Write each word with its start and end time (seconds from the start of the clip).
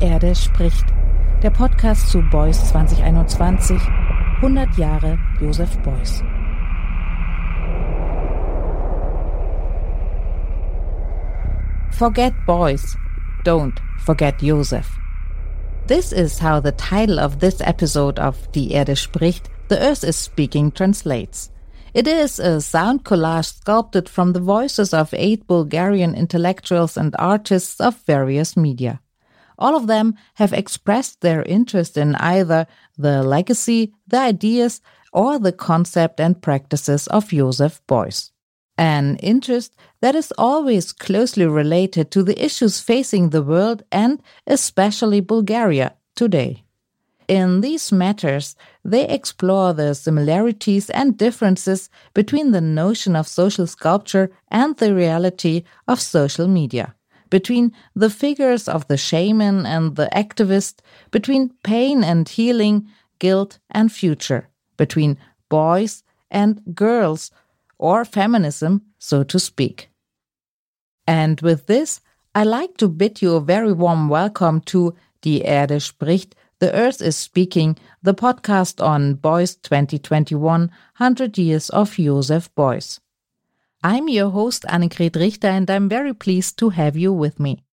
Erde 0.00 0.34
spricht. 0.34 0.84
Der 1.42 1.50
Podcast 1.50 2.08
zu 2.08 2.22
Beuys 2.30 2.58
2021. 2.70 3.80
100 4.36 4.76
Jahre 4.76 5.18
Josef 5.40 5.76
Beuys. 5.82 6.22
Forget 11.92 12.32
Beuys. 12.46 12.96
Don't 13.44 13.78
forget 13.98 14.40
Josef. 14.40 14.86
This 15.86 16.12
is 16.12 16.38
how 16.38 16.60
the 16.60 16.72
title 16.72 17.18
of 17.18 17.40
this 17.40 17.60
episode 17.60 18.18
of 18.18 18.50
Die 18.52 18.70
Erde 18.70 18.96
spricht, 18.96 19.50
The 19.68 19.78
Earth 19.78 20.04
is 20.04 20.16
Speaking 20.16 20.72
translates. 20.72 21.50
It 21.92 22.06
is 22.06 22.38
a 22.38 22.60
sound 22.60 23.04
collage 23.04 23.52
sculpted 23.56 24.08
from 24.08 24.32
the 24.32 24.40
voices 24.40 24.94
of 24.94 25.12
eight 25.12 25.46
Bulgarian 25.46 26.14
intellectuals 26.14 26.96
and 26.96 27.14
artists 27.18 27.80
of 27.80 27.96
various 28.06 28.56
media. 28.56 29.00
All 29.60 29.76
of 29.76 29.86
them 29.86 30.14
have 30.34 30.54
expressed 30.54 31.20
their 31.20 31.42
interest 31.42 31.98
in 31.98 32.14
either 32.14 32.66
the 32.96 33.22
legacy, 33.22 33.92
the 34.08 34.18
ideas, 34.18 34.80
or 35.12 35.38
the 35.38 35.52
concept 35.52 36.18
and 36.18 36.40
practices 36.40 37.06
of 37.08 37.28
Joseph 37.28 37.80
Beuys. 37.86 38.30
An 38.78 39.16
interest 39.16 39.76
that 40.00 40.14
is 40.14 40.32
always 40.38 40.92
closely 40.92 41.44
related 41.44 42.10
to 42.12 42.22
the 42.22 42.42
issues 42.42 42.80
facing 42.80 43.28
the 43.28 43.42
world 43.42 43.82
and 43.92 44.22
especially 44.46 45.20
Bulgaria 45.20 45.94
today. 46.16 46.64
In 47.28 47.60
these 47.60 47.92
matters, 47.92 48.56
they 48.82 49.06
explore 49.06 49.74
the 49.74 49.94
similarities 49.94 50.88
and 50.90 51.18
differences 51.18 51.90
between 52.14 52.52
the 52.52 52.62
notion 52.62 53.14
of 53.14 53.28
social 53.28 53.66
sculpture 53.66 54.32
and 54.48 54.74
the 54.76 54.94
reality 54.94 55.64
of 55.86 56.00
social 56.00 56.48
media 56.48 56.94
between 57.30 57.72
the 57.94 58.10
figures 58.10 58.68
of 58.68 58.86
the 58.88 58.96
shaman 58.96 59.64
and 59.64 59.96
the 59.96 60.08
activist, 60.12 60.80
between 61.10 61.54
pain 61.62 62.04
and 62.04 62.28
healing, 62.28 62.88
guilt 63.18 63.58
and 63.70 63.90
future, 63.90 64.48
between 64.76 65.16
boys 65.48 66.02
and 66.30 66.60
girls, 66.74 67.30
or 67.78 68.04
feminism, 68.04 68.82
so 68.98 69.22
to 69.22 69.38
speak. 69.38 69.88
And 71.06 71.40
with 71.40 71.66
this, 71.66 72.00
I 72.34 72.44
like 72.44 72.76
to 72.76 72.88
bid 72.88 73.22
you 73.22 73.34
a 73.34 73.40
very 73.40 73.72
warm 73.72 74.08
welcome 74.08 74.60
to 74.62 74.94
Die 75.22 75.40
Erde 75.44 75.80
spricht, 75.80 76.34
The 76.60 76.72
Earth 76.74 77.02
is 77.02 77.16
Speaking, 77.16 77.76
the 78.02 78.14
podcast 78.14 78.84
on 78.84 79.16
Beuys 79.16 79.60
2021 79.62 80.70
100 80.98 81.38
Years 81.38 81.70
of 81.70 81.96
Joseph 81.96 82.54
Beuys. 82.54 83.00
I'm 83.82 84.08
your 84.08 84.30
host, 84.30 84.64
Annegret 84.68 85.16
Richter, 85.16 85.48
and 85.48 85.70
I'm 85.70 85.88
very 85.88 86.12
pleased 86.12 86.58
to 86.58 86.68
have 86.68 86.96
you 86.96 87.12
with 87.12 87.40
me. 87.40 87.64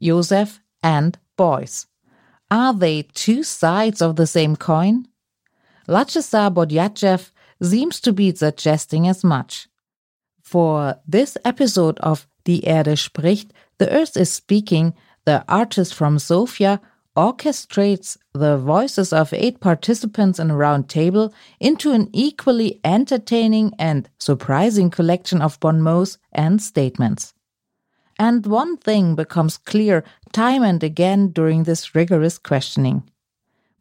Joseph 0.00 0.60
and 0.82 1.18
Beuys. 1.38 1.86
Are 2.50 2.74
they 2.74 3.02
two 3.02 3.42
sides 3.42 4.02
of 4.02 4.16
the 4.16 4.26
same 4.26 4.56
coin? 4.56 5.08
Luchezar 5.88 6.52
Boyadjiev 6.52 7.30
seems 7.62 7.98
to 8.00 8.12
be 8.12 8.34
suggesting 8.34 9.08
as 9.08 9.24
much. 9.24 9.68
For 10.42 10.96
this 11.08 11.38
episode 11.44 11.98
of 12.00 12.26
Die 12.44 12.60
Erde 12.64 12.96
spricht, 12.96 13.52
The 13.78 13.90
Earth 13.90 14.16
is 14.18 14.30
Speaking, 14.30 14.94
the 15.24 15.44
artist 15.48 15.94
from 15.94 16.18
Sofia 16.18 16.80
orchestrates 17.16 18.18
the 18.34 18.58
voices 18.58 19.12
of 19.12 19.32
eight 19.32 19.60
participants 19.60 20.38
in 20.38 20.50
a 20.50 20.56
round 20.56 20.88
table 20.88 21.32
into 21.58 21.92
an 21.92 22.10
equally 22.12 22.80
entertaining 22.84 23.72
and 23.78 24.08
surprising 24.18 24.90
collection 24.90 25.40
of 25.40 25.58
bon 25.60 25.80
mots 25.80 26.18
and 26.32 26.60
statements. 26.60 27.32
And 28.18 28.46
one 28.46 28.76
thing 28.76 29.14
becomes 29.14 29.56
clear 29.58 30.04
time 30.32 30.62
and 30.62 30.82
again 30.82 31.28
during 31.28 31.62
this 31.62 31.94
rigorous 31.94 32.38
questioning. 32.38 33.02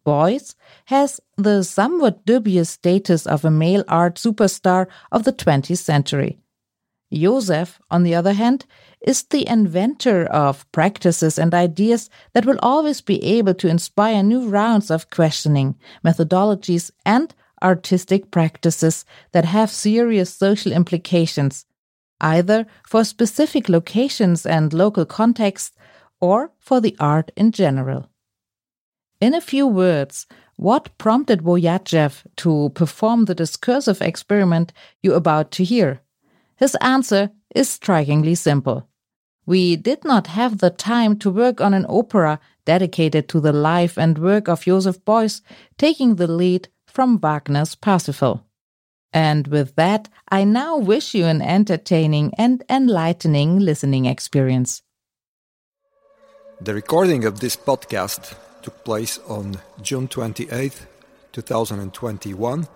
Beuys 0.06 0.56
has 0.86 1.20
the 1.36 1.64
somewhat 1.64 2.26
dubious 2.26 2.70
status 2.70 3.26
of 3.26 3.44
a 3.44 3.52
male 3.52 3.84
art 3.88 4.16
superstar 4.16 4.88
of 5.12 5.24
the 5.24 5.34
20th 5.34 5.78
century. 5.80 6.40
Joseph, 7.12 7.80
on 7.90 8.04
the 8.04 8.14
other 8.14 8.34
hand, 8.34 8.66
is 9.06 9.24
the 9.24 9.48
inventor 9.48 10.26
of 10.26 10.70
practices 10.72 11.38
and 11.38 11.54
ideas 11.54 12.10
that 12.34 12.46
will 12.46 12.58
always 12.62 13.02
be 13.02 13.24
able 13.24 13.54
to 13.54 13.70
inspire 13.70 14.24
new 14.24 14.50
rounds 14.50 14.90
of 14.90 15.10
questioning, 15.12 15.76
methodologies, 16.04 16.92
and 17.06 17.34
artistic 17.62 18.32
practices 18.32 19.06
that 19.32 19.46
have 19.46 19.70
serious 19.70 20.34
social 20.34 20.72
implications, 20.72 21.66
either 22.20 22.66
for 22.88 23.04
specific 23.04 23.70
locations 23.70 24.46
and 24.46 24.74
local 24.74 25.06
contexts 25.06 25.78
or 26.20 26.52
for 26.60 26.82
the 26.82 26.96
art 27.00 27.32
in 27.38 27.52
general. 27.52 28.10
In 29.22 29.36
a 29.36 29.42
few 29.42 29.68
words, 29.68 30.26
what 30.58 30.98
prompted 30.98 31.42
Boyadjiev 31.44 32.24
to 32.38 32.72
perform 32.74 33.26
the 33.26 33.36
discursive 33.36 34.02
experiment 34.02 34.74
you're 35.04 35.16
about 35.16 35.52
to 35.52 35.64
hear? 35.64 36.02
His 36.56 36.76
answer 36.82 37.30
is 37.54 37.70
strikingly 37.70 38.36
simple. 38.36 38.88
We 39.46 39.76
did 39.76 40.04
not 40.04 40.28
have 40.28 40.58
the 40.58 40.72
time 40.72 41.18
to 41.20 41.30
work 41.30 41.62
on 41.62 41.74
an 41.74 41.86
opera 41.88 42.40
dedicated 42.66 43.30
to 43.30 43.40
the 43.40 43.54
life 43.54 43.98
and 43.98 44.18
work 44.18 44.48
of 44.48 44.64
Joseph 44.64 45.04
Beuys, 45.06 45.42
taking 45.78 46.16
the 46.16 46.28
lead 46.28 46.70
from 46.88 47.20
Wagner's 47.20 47.76
Parsifal. 47.76 48.44
And 49.14 49.48
with 49.48 49.76
that, 49.76 50.10
I 50.30 50.44
now 50.44 50.78
wish 50.78 51.14
you 51.14 51.26
an 51.26 51.42
entertaining 51.42 52.34
and 52.38 52.64
enlightening 52.70 53.60
listening 53.60 54.06
experience. 54.06 54.82
The 56.60 56.74
recording 56.74 57.26
of 57.26 57.40
this 57.40 57.56
podcast 57.56 58.36
took 58.62 58.84
place 58.84 59.20
on 59.28 59.62
June 59.82 60.08
28, 60.08 60.88
2021 61.32 62.68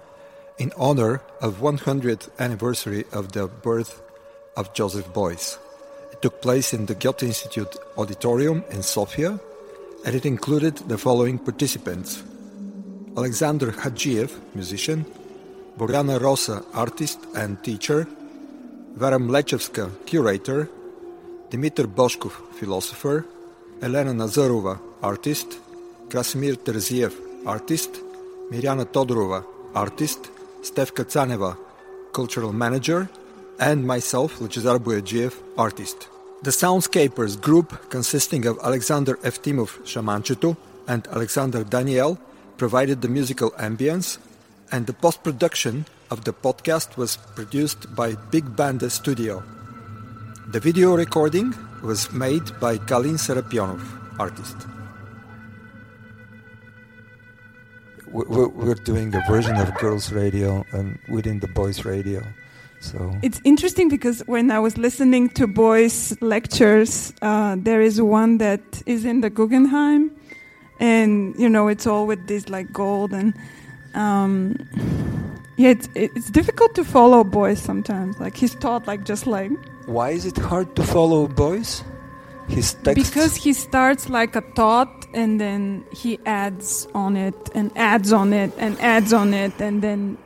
in 0.59 0.73
honor 0.77 1.21
of 1.41 1.61
100th 1.61 2.29
anniversary 2.37 3.05
of 3.11 3.31
the 3.31 3.47
birth 3.47 4.01
of 4.55 4.73
Joseph 4.73 5.11
Beuys. 5.13 5.57
Took 6.21 6.41
place 6.41 6.73
in 6.73 6.85
the 6.85 6.95
Goethe 6.95 7.23
Institute 7.23 7.77
auditorium 7.97 8.65
in 8.71 8.83
Sofia 8.83 9.39
and 10.05 10.15
it 10.15 10.25
included 10.25 10.75
the 10.89 10.97
following 10.97 11.39
participants. 11.39 12.21
Alexander 13.15 13.71
Hadziev, 13.71 14.31
musician, 14.53 15.05
Boryana 15.77 16.19
Rossa, 16.19 16.63
artist 16.73 17.19
and 17.35 17.63
teacher, 17.63 18.05
Vera 18.95 19.17
Mlechevska, 19.17 20.05
curator, 20.05 20.69
Dmitry 21.49 21.85
Boshkov, 21.85 22.33
philosopher, 22.53 23.25
Elena 23.81 24.11
Nazarova, 24.11 24.77
artist, 25.01 25.57
Krasimir 26.09 26.57
Terziev, 26.57 27.13
artist, 27.45 27.91
Mirjana 28.51 28.85
Todorova, 28.85 29.45
artist, 29.73 30.29
Stefka 30.61 31.05
Tsaneva, 31.05 31.55
cultural 32.11 32.51
manager, 32.51 33.07
and 33.59 33.85
myself, 33.85 34.39
Luchezar 34.39 34.79
Boyadjiev, 34.79 35.33
artist. 35.57 36.07
The 36.43 36.51
Soundscapers 36.51 37.39
group, 37.39 37.89
consisting 37.89 38.45
of 38.45 38.57
Alexander 38.63 39.15
Eftimov 39.17 39.79
Shamanchitu 39.83 40.55
and 40.87 41.07
Alexander 41.07 41.63
Daniel, 41.63 42.17
provided 42.57 43.01
the 43.01 43.09
musical 43.09 43.51
ambience, 43.51 44.17
and 44.71 44.87
the 44.87 44.93
post 44.93 45.23
production 45.23 45.85
of 46.09 46.23
the 46.23 46.33
podcast 46.33 46.97
was 46.97 47.17
produced 47.35 47.93
by 47.95 48.15
Big 48.31 48.55
Banda 48.55 48.89
Studio. 48.89 49.43
The 50.47 50.59
video 50.59 50.95
recording 50.95 51.53
was 51.83 52.11
made 52.11 52.59
by 52.59 52.77
Kalin 52.77 53.17
Serapionov, 53.17 53.83
artist. 54.19 54.55
we're, 58.11 58.73
doing 58.75 59.13
a 59.13 59.21
version 59.27 59.55
of 59.55 59.73
girls 59.75 60.11
radio 60.11 60.65
and 60.71 60.97
within 61.09 61.39
the 61.39 61.47
boys 61.47 61.85
radio 61.85 62.23
so. 62.79 63.11
It's 63.21 63.41
interesting 63.43 63.89
because 63.89 64.21
when 64.25 64.51
i 64.51 64.59
was 64.59 64.77
listening 64.77 65.29
to 65.29 65.47
Beuys 65.47 66.17
lectures 66.21 67.13
uh, 67.21 67.55
there 67.57 67.81
is 67.81 68.01
one 68.01 68.37
that 68.37 68.61
is 68.85 69.05
in 69.05 69.21
the 69.21 69.29
guggenheim 69.29 70.11
and 70.79 71.35
you 71.37 71.49
know 71.49 71.67
it's 71.67 71.85
all 71.85 72.07
with 72.07 72.27
this 72.27 72.49
like 72.49 72.71
gold 72.71 73.13
and 73.13 73.33
um, 73.93 74.55
yeah 75.57 75.69
it's, 75.69 75.89
it's 75.95 76.29
difficult 76.29 76.73
to 76.75 76.83
follow 76.83 77.23
Beuys 77.23 77.57
sometimes. 77.57 78.19
Like 78.19 78.35
he's 78.35 78.55
taught 78.55 78.87
like 78.87 79.03
just 79.03 79.27
like 79.27 79.51
why 79.85 80.11
is 80.11 80.25
it 80.25 80.37
hard 80.37 80.75
to 80.75 80.83
follow 80.83 81.27
Beuys 81.27 81.83
his 82.47 82.73
text? 82.75 83.11
Because 83.11 83.35
he 83.35 83.53
starts 83.53 84.09
like 84.09 84.35
a 84.35 84.41
thought 84.55 85.05
and 85.13 85.39
then 85.39 85.83
he 85.91 86.19
adds 86.25 86.87
on 86.93 87.17
it 87.17 87.35
and 87.53 87.75
adds 87.77 88.13
on 88.13 88.33
it 88.33 88.53
and 88.57 88.79
adds 88.79 89.13
on 89.13 89.33
it 89.33 89.53
and 89.59 89.81
then 89.81 90.17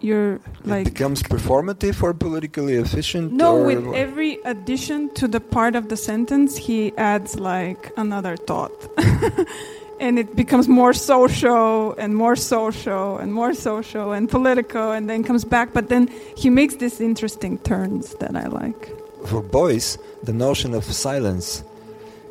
you're 0.00 0.40
like 0.64 0.86
it 0.86 0.94
becomes 0.94 1.22
performative 1.22 2.02
or 2.02 2.14
politically 2.14 2.74
efficient 2.74 3.32
no 3.32 3.62
with 3.64 3.84
what? 3.84 3.96
every 3.96 4.34
addition 4.44 5.12
to 5.14 5.26
the 5.26 5.40
part 5.40 5.74
of 5.74 5.88
the 5.88 5.96
sentence 5.96 6.56
he 6.56 6.96
adds 6.96 7.38
like 7.38 7.92
another 7.96 8.36
thought 8.36 8.72
and 10.00 10.18
it 10.18 10.36
becomes 10.36 10.68
more 10.68 10.92
social 10.92 11.94
and 11.94 12.14
more 12.14 12.36
social 12.36 13.18
and 13.18 13.32
more 13.32 13.52
social 13.54 14.12
and 14.12 14.30
political 14.30 14.92
and 14.92 15.10
then 15.10 15.24
comes 15.24 15.44
back 15.44 15.72
but 15.72 15.88
then 15.88 16.06
he 16.36 16.48
makes 16.48 16.76
these 16.76 17.00
interesting 17.00 17.58
turns 17.58 18.14
that 18.16 18.36
i 18.36 18.46
like 18.46 18.88
for 19.26 19.42
Beuys 19.42 19.98
the 20.22 20.32
notion 20.32 20.74
of 20.74 20.84
silence 20.84 21.64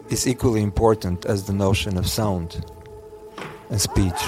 is 0.09 0.27
equally 0.27 0.61
important 0.61 1.25
as 1.25 1.45
the 1.45 1.53
notion 1.53 1.97
of 1.97 2.07
sound 2.07 2.63
and 3.69 3.81
speech. 3.81 4.21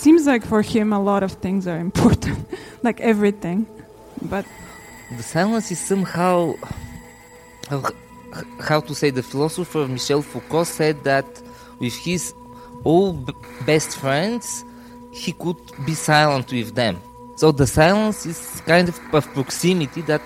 Seems 0.00 0.26
like 0.26 0.46
for 0.46 0.62
him 0.62 0.94
a 0.94 0.98
lot 1.10 1.22
of 1.22 1.32
things 1.44 1.66
are 1.66 1.78
important, 1.78 2.38
like 2.82 2.98
everything. 3.02 3.66
But 4.22 4.46
the 5.14 5.22
silence 5.22 5.70
is 5.70 5.78
somehow 5.78 6.54
how, 7.68 7.82
how 8.60 8.80
to 8.80 8.94
say 8.94 9.10
the 9.10 9.22
philosopher 9.22 9.86
Michel 9.86 10.22
Foucault 10.22 10.64
said 10.80 11.04
that 11.04 11.26
with 11.80 11.94
his 11.94 12.32
all 12.82 13.12
b- 13.12 13.34
best 13.66 13.98
friends 13.98 14.64
he 15.12 15.32
could 15.32 15.60
be 15.84 15.92
silent 15.92 16.50
with 16.50 16.74
them 16.74 16.96
so 17.36 17.52
the 17.52 17.66
silence 17.66 18.24
is 18.24 18.62
kind 18.64 18.88
of 18.88 18.98
of 19.12 19.26
proximity 19.34 20.00
that 20.12 20.22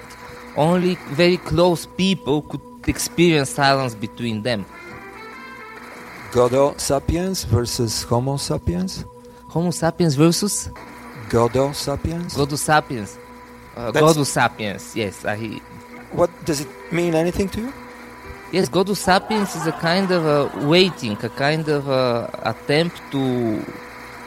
only 0.56 0.94
very 1.22 1.38
close 1.38 1.86
people 1.86 2.42
could 2.42 2.60
experience 2.86 3.50
silence 3.50 3.94
between 3.94 4.42
them 4.42 4.64
Godot 6.32 6.74
sapiens 6.78 7.44
versus 7.44 8.04
Homo 8.04 8.36
sapiens? 8.36 9.04
Homo 9.54 9.70
sapiens 9.70 10.16
versus 10.16 10.68
Godot 11.30 11.72
sapiens? 11.72 12.34
Godus 12.34 12.58
sapiens 12.58 13.16
uh, 13.76 13.92
Godus 13.92 14.26
sapiens 14.26 14.96
yes 14.96 15.24
I, 15.24 15.60
What 16.10 16.30
does 16.44 16.60
it 16.60 16.68
mean 16.90 17.14
anything 17.14 17.48
to 17.50 17.60
you? 17.60 17.72
Yes, 18.50 18.68
Godus 18.68 18.98
sapiens 18.98 19.54
is 19.54 19.66
a 19.66 19.72
kind 19.72 20.10
of 20.10 20.26
a 20.26 20.66
waiting, 20.66 21.16
a 21.22 21.28
kind 21.28 21.68
of 21.68 21.88
a 21.88 22.30
attempt 22.42 23.00
to 23.12 23.64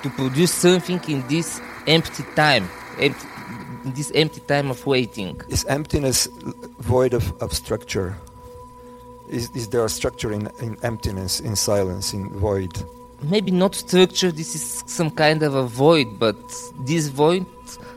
to 0.03 0.09
produce 0.11 0.53
something 0.53 1.01
in 1.07 1.27
this 1.27 1.61
empty 1.87 2.23
time, 2.35 2.69
empty, 2.99 3.27
in 3.85 3.93
this 3.93 4.11
empty 4.15 4.41
time 4.41 4.71
of 4.71 4.85
waiting. 4.85 5.39
Is 5.49 5.65
emptiness 5.65 6.27
void 6.79 7.13
of, 7.13 7.25
of 7.41 7.53
structure? 7.53 8.15
Is, 9.29 9.49
is 9.55 9.67
there 9.69 9.83
a 9.83 9.89
structure 9.89 10.31
in, 10.31 10.49
in 10.61 10.77
emptiness, 10.83 11.41
in 11.41 11.55
silence, 11.55 12.13
in 12.13 12.29
void? 12.29 12.71
Maybe 13.21 13.51
not 13.51 13.75
structure. 13.75 14.31
This 14.31 14.53
is 14.55 14.83
some 14.85 15.09
kind 15.09 15.41
of 15.43 15.55
a 15.55 15.63
void, 15.63 16.19
but 16.19 16.37
this 16.85 17.07
void, 17.07 17.45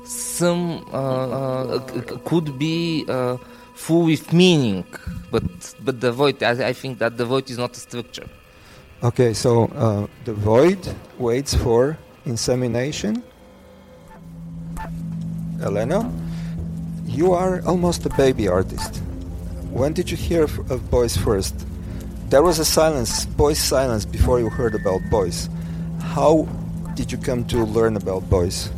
some 0.05 0.87
uh, 0.93 1.76
uh, 1.76 2.19
could 2.25 2.58
be 2.58 3.05
uh, 3.08 3.37
full 3.75 4.05
with 4.06 4.32
meaning. 4.32 4.84
But 5.31 5.44
but 5.84 6.00
the 6.00 6.12
void, 6.12 6.43
I, 6.43 6.69
I 6.69 6.72
think 6.72 6.99
that 6.99 7.17
the 7.19 7.26
void 7.26 7.50
is 7.50 7.58
not 7.58 7.76
a 7.76 7.81
structure. 7.81 8.28
Okay, 9.02 9.34
so 9.34 9.64
uh, 9.67 10.06
the 10.25 10.32
void 10.32 10.78
waits 11.19 11.55
for 11.55 11.99
insemination. 12.25 13.22
Elena, 15.62 16.11
you 17.06 17.32
are 17.32 17.61
almost 17.67 18.06
a 18.06 18.11
baby 18.11 18.49
artist. 18.49 19.02
When 19.70 19.93
did 19.93 20.11
you 20.11 20.17
hear 20.17 20.44
of 20.44 20.81
Beuys 20.90 21.17
first? 21.19 21.55
There 22.31 22.44
was 22.44 22.61
a 22.61 22.65
silence, 22.65 23.27
Beuys' 23.27 23.56
silence, 23.56 24.05
before 24.05 24.38
you 24.38 24.50
heard 24.50 24.77
about 24.77 25.00
Beuys. 25.11 25.49
How 26.00 26.47
did 26.94 27.11
you 27.11 27.19
come 27.19 27.44
to 27.47 27.65
learn 27.65 27.97
about 27.97 28.23
Beuys? 28.31 28.71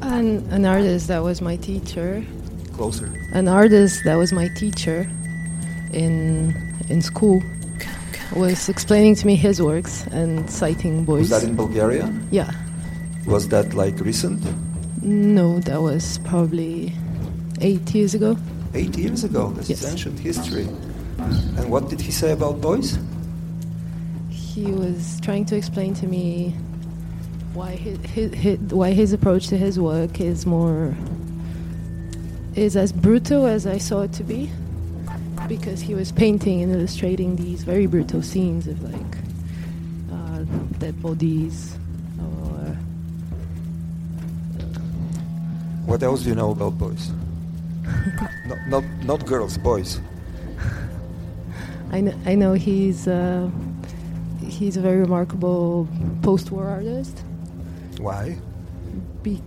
An, 0.00 0.38
an 0.50 0.64
artist 0.64 1.08
that 1.08 1.22
was 1.22 1.42
my 1.42 1.56
teacher. 1.56 2.24
Closer. 2.72 3.12
An 3.34 3.46
artist 3.46 4.04
that 4.04 4.16
was 4.16 4.32
my 4.32 4.48
teacher 4.56 5.06
in 5.92 6.56
in 6.88 7.02
school 7.02 7.42
was 8.34 8.70
explaining 8.70 9.14
to 9.16 9.26
me 9.26 9.36
his 9.36 9.60
works 9.60 10.06
and 10.12 10.48
citing 10.50 11.04
Beuys. 11.04 11.18
Was 11.18 11.28
that 11.28 11.44
in 11.44 11.56
Bulgaria? 11.56 12.10
yeah. 12.30 12.50
Was 13.26 13.48
that 13.48 13.74
like 13.74 14.00
recent? 14.00 14.40
No, 15.02 15.60
that 15.60 15.82
was 15.82 16.18
probably 16.24 16.94
eight 17.60 17.94
years 17.94 18.14
ago. 18.14 18.36
Eight 18.72 18.96
years 18.96 19.24
ago. 19.24 19.50
This 19.50 19.68
is 19.68 19.84
ancient 19.84 20.18
history. 20.18 20.66
And 21.56 21.70
what 21.70 21.88
did 21.88 22.00
he 22.00 22.12
say 22.12 22.32
about 22.32 22.60
Beuys? 22.60 22.98
He 24.30 24.70
was 24.72 25.20
trying 25.20 25.44
to 25.46 25.56
explain 25.56 25.94
to 25.94 26.06
me 26.06 26.54
why 27.54 27.76
his, 27.76 27.98
his, 28.06 28.34
his 28.34 28.58
why 28.72 28.92
his 28.92 29.12
approach 29.12 29.48
to 29.48 29.56
his 29.56 29.78
work 29.78 30.20
is 30.20 30.46
more 30.46 30.94
is 32.54 32.76
as 32.76 32.92
brutal 32.92 33.46
as 33.46 33.66
I 33.66 33.78
saw 33.78 34.02
it 34.02 34.12
to 34.14 34.24
be 34.24 34.50
because 35.48 35.80
he 35.80 35.94
was 35.94 36.12
painting 36.12 36.62
and 36.62 36.72
illustrating 36.72 37.36
these 37.36 37.62
very 37.62 37.86
brutal 37.86 38.22
scenes 38.22 38.66
of 38.66 38.82
like 38.82 39.16
uh, 40.12 40.44
dead 40.78 41.00
bodies 41.02 41.76
or 42.20 42.76
What 45.86 46.02
else 46.02 46.22
do 46.22 46.28
you 46.30 46.34
know 46.34 46.52
about 46.52 46.78
Beuys? 46.78 47.10
not, 48.46 48.68
not, 48.68 48.84
not 49.04 49.26
girls, 49.26 49.58
boys. 49.58 50.00
I 51.92 52.00
know, 52.00 52.14
I 52.24 52.34
know 52.34 52.54
he's 52.54 53.06
uh, 53.06 53.50
he's 54.40 54.76
a 54.76 54.80
very 54.80 54.98
remarkable 55.00 55.86
post-war 56.22 56.66
artist. 56.66 57.22
Why? 57.98 58.36
Be- 59.22 59.42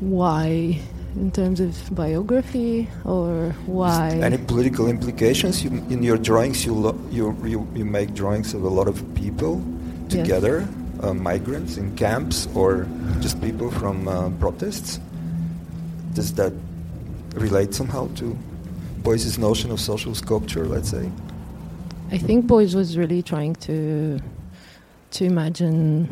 why, 0.00 0.80
in 1.14 1.30
terms 1.30 1.60
of 1.60 1.76
biography, 1.94 2.88
or 3.04 3.54
why? 3.66 4.10
Any 4.22 4.38
political 4.38 4.88
implications? 4.88 5.62
You, 5.62 5.70
in 5.88 6.02
your 6.02 6.16
drawings, 6.18 6.64
you, 6.66 6.74
lo- 6.74 6.98
you, 7.10 7.36
you, 7.44 7.68
you 7.74 7.84
make 7.84 8.14
drawings 8.14 8.54
of 8.54 8.64
a 8.64 8.68
lot 8.68 8.88
of 8.88 9.02
people 9.14 9.62
Yes. 10.08 10.22
together, 10.22 10.68
uh, 11.00 11.14
migrants 11.14 11.76
in 11.78 11.94
camps, 11.96 12.46
or 12.54 12.86
just 13.20 13.40
people 13.40 13.70
from 13.70 14.06
uh, 14.08 14.30
protests. 14.40 15.00
Does 16.12 16.32
that 16.34 16.52
relate 17.34 17.74
somehow 17.74 18.08
to 18.16 18.36
Beuys's 19.04 19.38
notion 19.38 19.70
of 19.70 19.80
social 19.80 20.14
sculpture, 20.14 20.66
let's 20.66 20.90
say? 20.90 21.10
I 22.10 22.18
think 22.18 22.46
Beuys 22.46 22.74
was 22.74 22.96
really 22.96 23.22
trying 23.22 23.54
to 23.68 24.18
to 25.10 25.24
imagine 25.24 26.08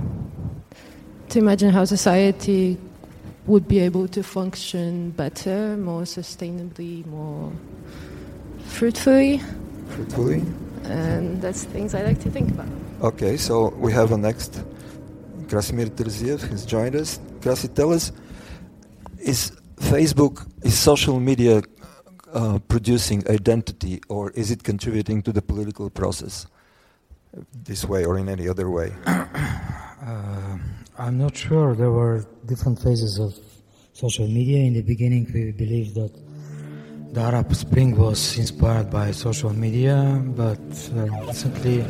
to 1.31 1.39
imagine 1.39 1.71
how 1.71 1.85
society 1.87 2.77
would 3.47 3.67
be 3.67 3.79
able 3.81 4.06
to 4.09 4.23
function 4.23 5.11
better, 5.11 5.77
more 5.79 6.03
sustainably, 6.03 7.05
more 7.06 7.50
fruitfully, 8.67 9.41
Fruitfully? 9.89 10.43
and 10.85 11.41
that's 11.43 11.65
things 11.65 11.94
I 11.94 12.03
like 12.03 12.21
to 12.21 12.31
think 12.31 12.50
about. 12.50 12.69
Okay, 13.00 13.37
so 13.37 13.71
we 13.79 13.91
have 13.93 14.12
a 14.12 14.19
next. 14.19 14.62
Krasimir 15.49 15.89
Terziev 15.91 16.41
has 16.50 16.65
joined 16.65 16.94
us. 16.94 17.19
Krasi, 17.41 17.75
tell 17.75 17.93
us, 17.93 18.12
is 19.19 19.53
Facebook, 19.77 20.47
is 20.62 20.79
social 20.79 21.19
media 21.21 21.62
uh, 22.32 22.58
producing 22.69 23.22
identity 23.29 24.01
or 24.08 24.31
is 24.31 24.51
it 24.51 24.62
contributing 24.62 25.22
to 25.22 25.32
the 25.32 25.43
political 25.43 25.91
process 25.91 26.46
this 27.65 27.84
way 27.84 28.05
or 28.05 28.19
in 28.19 28.29
any 28.29 28.48
other 28.48 28.70
way? 28.70 28.93
Uh, 30.03 30.58
I'm 30.98 31.17
not 31.17 31.36
sure. 31.36 31.77
There 31.77 31.93
were 31.93 32.27
different 32.44 32.82
phases 32.82 33.20
of 33.20 33.39
social 33.93 34.27
media. 34.27 34.58
In 34.58 34.74
the 34.74 34.82
beginning, 34.82 35.31
we 35.32 35.53
believed 35.53 35.94
that 35.94 36.10
the 37.15 37.20
Arab 37.20 37.55
Spring 37.55 37.96
was 37.96 38.36
inspired 38.36 38.91
by 38.91 39.12
social 39.12 39.53
media, 39.53 40.20
but 40.34 40.58
uh, 40.58 41.06
recently 41.24 41.84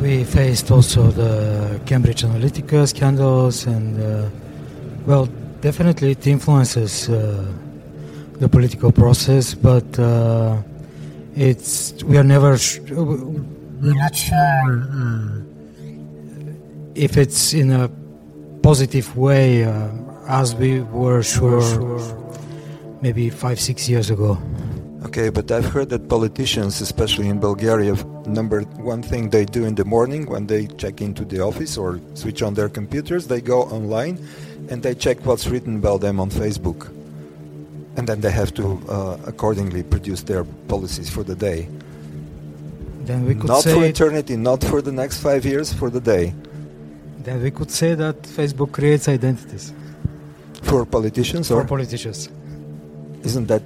we 0.00 0.22
faced 0.22 0.70
also 0.70 1.10
the 1.10 1.80
Cambridge 1.84 2.22
Analytica 2.22 2.86
scandals, 2.86 3.66
and 3.66 4.00
uh, 4.00 4.30
well, 5.04 5.26
definitely 5.60 6.12
it 6.12 6.26
influences 6.28 7.08
uh, 7.08 7.52
the 8.38 8.48
political 8.48 8.92
process, 8.92 9.54
but 9.54 9.98
uh, 9.98 10.56
it's 11.34 12.02
we 12.04 12.16
are 12.16 12.24
never 12.24 12.56
sh- 12.56 12.80
we're 12.90 13.94
not 13.94 14.14
sure. 14.14 14.88
Uh, 14.92 15.40
if 16.94 17.16
it's 17.16 17.54
in 17.54 17.70
a 17.70 17.88
positive 18.62 19.16
way, 19.16 19.64
uh, 19.64 19.88
as 20.26 20.54
we 20.54 20.80
were 20.80 21.22
sure, 21.22 21.62
maybe 23.00 23.30
five, 23.30 23.60
six 23.60 23.88
years 23.88 24.10
ago. 24.10 24.38
Okay, 25.04 25.28
but 25.28 25.50
I've 25.52 25.66
heard 25.66 25.90
that 25.90 26.08
politicians, 26.08 26.80
especially 26.80 27.28
in 27.28 27.38
Bulgaria, 27.38 27.94
number 28.26 28.62
one 28.82 29.00
thing 29.00 29.30
they 29.30 29.44
do 29.44 29.64
in 29.64 29.76
the 29.76 29.84
morning 29.84 30.26
when 30.26 30.48
they 30.48 30.66
check 30.66 31.00
into 31.00 31.24
the 31.24 31.40
office 31.40 31.78
or 31.78 32.00
switch 32.14 32.42
on 32.42 32.54
their 32.54 32.68
computers, 32.68 33.28
they 33.28 33.40
go 33.40 33.62
online 33.62 34.18
and 34.70 34.82
they 34.82 34.94
check 34.94 35.24
what's 35.24 35.46
written 35.46 35.76
about 35.76 36.00
them 36.00 36.18
on 36.18 36.30
Facebook. 36.30 36.97
And 37.98 38.06
then 38.08 38.20
they 38.20 38.30
have 38.30 38.54
to 38.54 38.64
uh, 38.88 39.18
accordingly 39.26 39.82
produce 39.82 40.22
their 40.22 40.44
policies 40.68 41.10
for 41.10 41.22
the 41.24 41.34
day. 41.34 41.68
Then 43.04 43.26
we 43.26 43.34
could 43.34 43.50
say 43.50 43.70
Not 43.72 43.78
for 43.78 43.84
eternity, 43.84 44.36
not 44.36 44.62
for 44.64 44.80
the 44.80 44.92
next 44.92 45.16
five 45.20 45.44
years, 45.44 45.72
for 45.72 45.90
the 45.90 46.00
day. 46.00 46.32
then 47.26 47.42
we 47.42 47.50
could 47.50 47.70
say 47.70 47.90
that 47.96 48.16
Facebook 48.38 48.70
creates 48.78 49.06
identities 49.08 49.72
For 50.62 50.86
politicians, 50.86 51.48
for 51.48 51.60
or 51.60 51.64
politicians. 51.74 52.28
isn't 53.28 53.46
that 53.48 53.62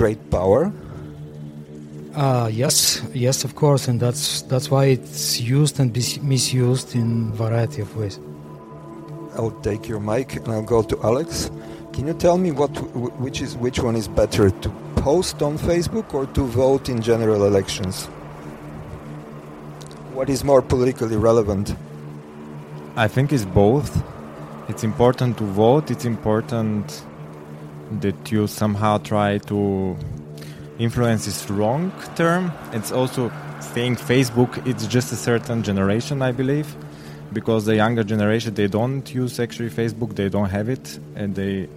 great 0.00 0.20
power? 0.30 0.72
Uh, 2.14 2.48
yes, 2.62 3.02
yes, 3.14 3.44
of 3.44 3.54
course, 3.54 3.88
and 3.90 4.00
that's 4.00 4.42
that's 4.50 4.68
why 4.70 4.84
it's 4.96 5.40
used 5.40 5.78
and 5.80 5.88
misused 6.22 6.94
in 6.94 7.08
variety 7.44 7.80
of 7.82 7.90
ways. 8.00 8.18
I'll 9.38 9.56
take 9.62 9.82
your 9.90 10.00
mic 10.00 10.28
and 10.36 10.48
I'll 10.54 10.68
go 10.76 10.82
to 10.82 10.96
Alex. 11.10 11.50
Can 11.96 12.06
you 12.06 12.12
tell 12.12 12.36
me 12.36 12.50
what, 12.50 12.68
which 13.18 13.40
is, 13.40 13.56
which 13.56 13.80
one 13.80 13.96
is 13.96 14.06
better 14.06 14.50
to 14.50 14.68
post 14.96 15.40
on 15.40 15.56
Facebook 15.56 16.12
or 16.12 16.26
to 16.26 16.42
vote 16.42 16.90
in 16.90 17.00
general 17.00 17.46
elections? 17.46 18.04
What 20.12 20.28
is 20.28 20.44
more 20.44 20.60
politically 20.60 21.16
relevant? 21.16 21.74
I 22.96 23.08
think 23.08 23.32
it's 23.32 23.46
both. 23.46 24.02
It's 24.68 24.84
important 24.84 25.38
to 25.38 25.44
vote. 25.44 25.90
It's 25.90 26.04
important 26.04 27.02
that 28.00 28.30
you 28.30 28.46
somehow 28.46 28.98
try 28.98 29.38
to 29.38 29.96
influence 30.78 31.24
this 31.24 31.48
long 31.48 31.92
term. 32.14 32.52
It's 32.74 32.92
also 32.92 33.32
saying 33.60 33.96
Facebook. 33.96 34.66
It's 34.66 34.86
just 34.86 35.12
a 35.12 35.16
certain 35.16 35.62
generation, 35.62 36.20
I 36.20 36.32
believe, 36.32 36.76
because 37.32 37.64
the 37.64 37.74
younger 37.74 38.04
generation 38.04 38.52
they 38.52 38.68
don't 38.68 39.14
use 39.14 39.40
actually 39.40 39.70
Facebook. 39.70 40.14
They 40.14 40.28
don't 40.28 40.50
have 40.50 40.68
it, 40.68 40.98
and 41.14 41.34
they. 41.34 41.70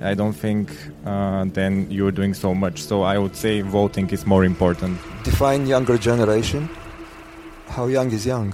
I 0.00 0.14
don't 0.14 0.32
think 0.32 0.70
uh, 1.06 1.44
then 1.46 1.90
you're 1.90 2.12
doing 2.12 2.34
so 2.34 2.54
much. 2.54 2.82
So 2.82 3.02
I 3.02 3.18
would 3.18 3.36
say 3.36 3.60
voting 3.62 4.10
is 4.10 4.26
more 4.26 4.44
important. 4.44 4.98
Define 5.22 5.66
younger 5.66 5.98
generation. 5.98 6.68
How 7.68 7.86
young 7.86 8.10
is 8.12 8.26
young? 8.26 8.52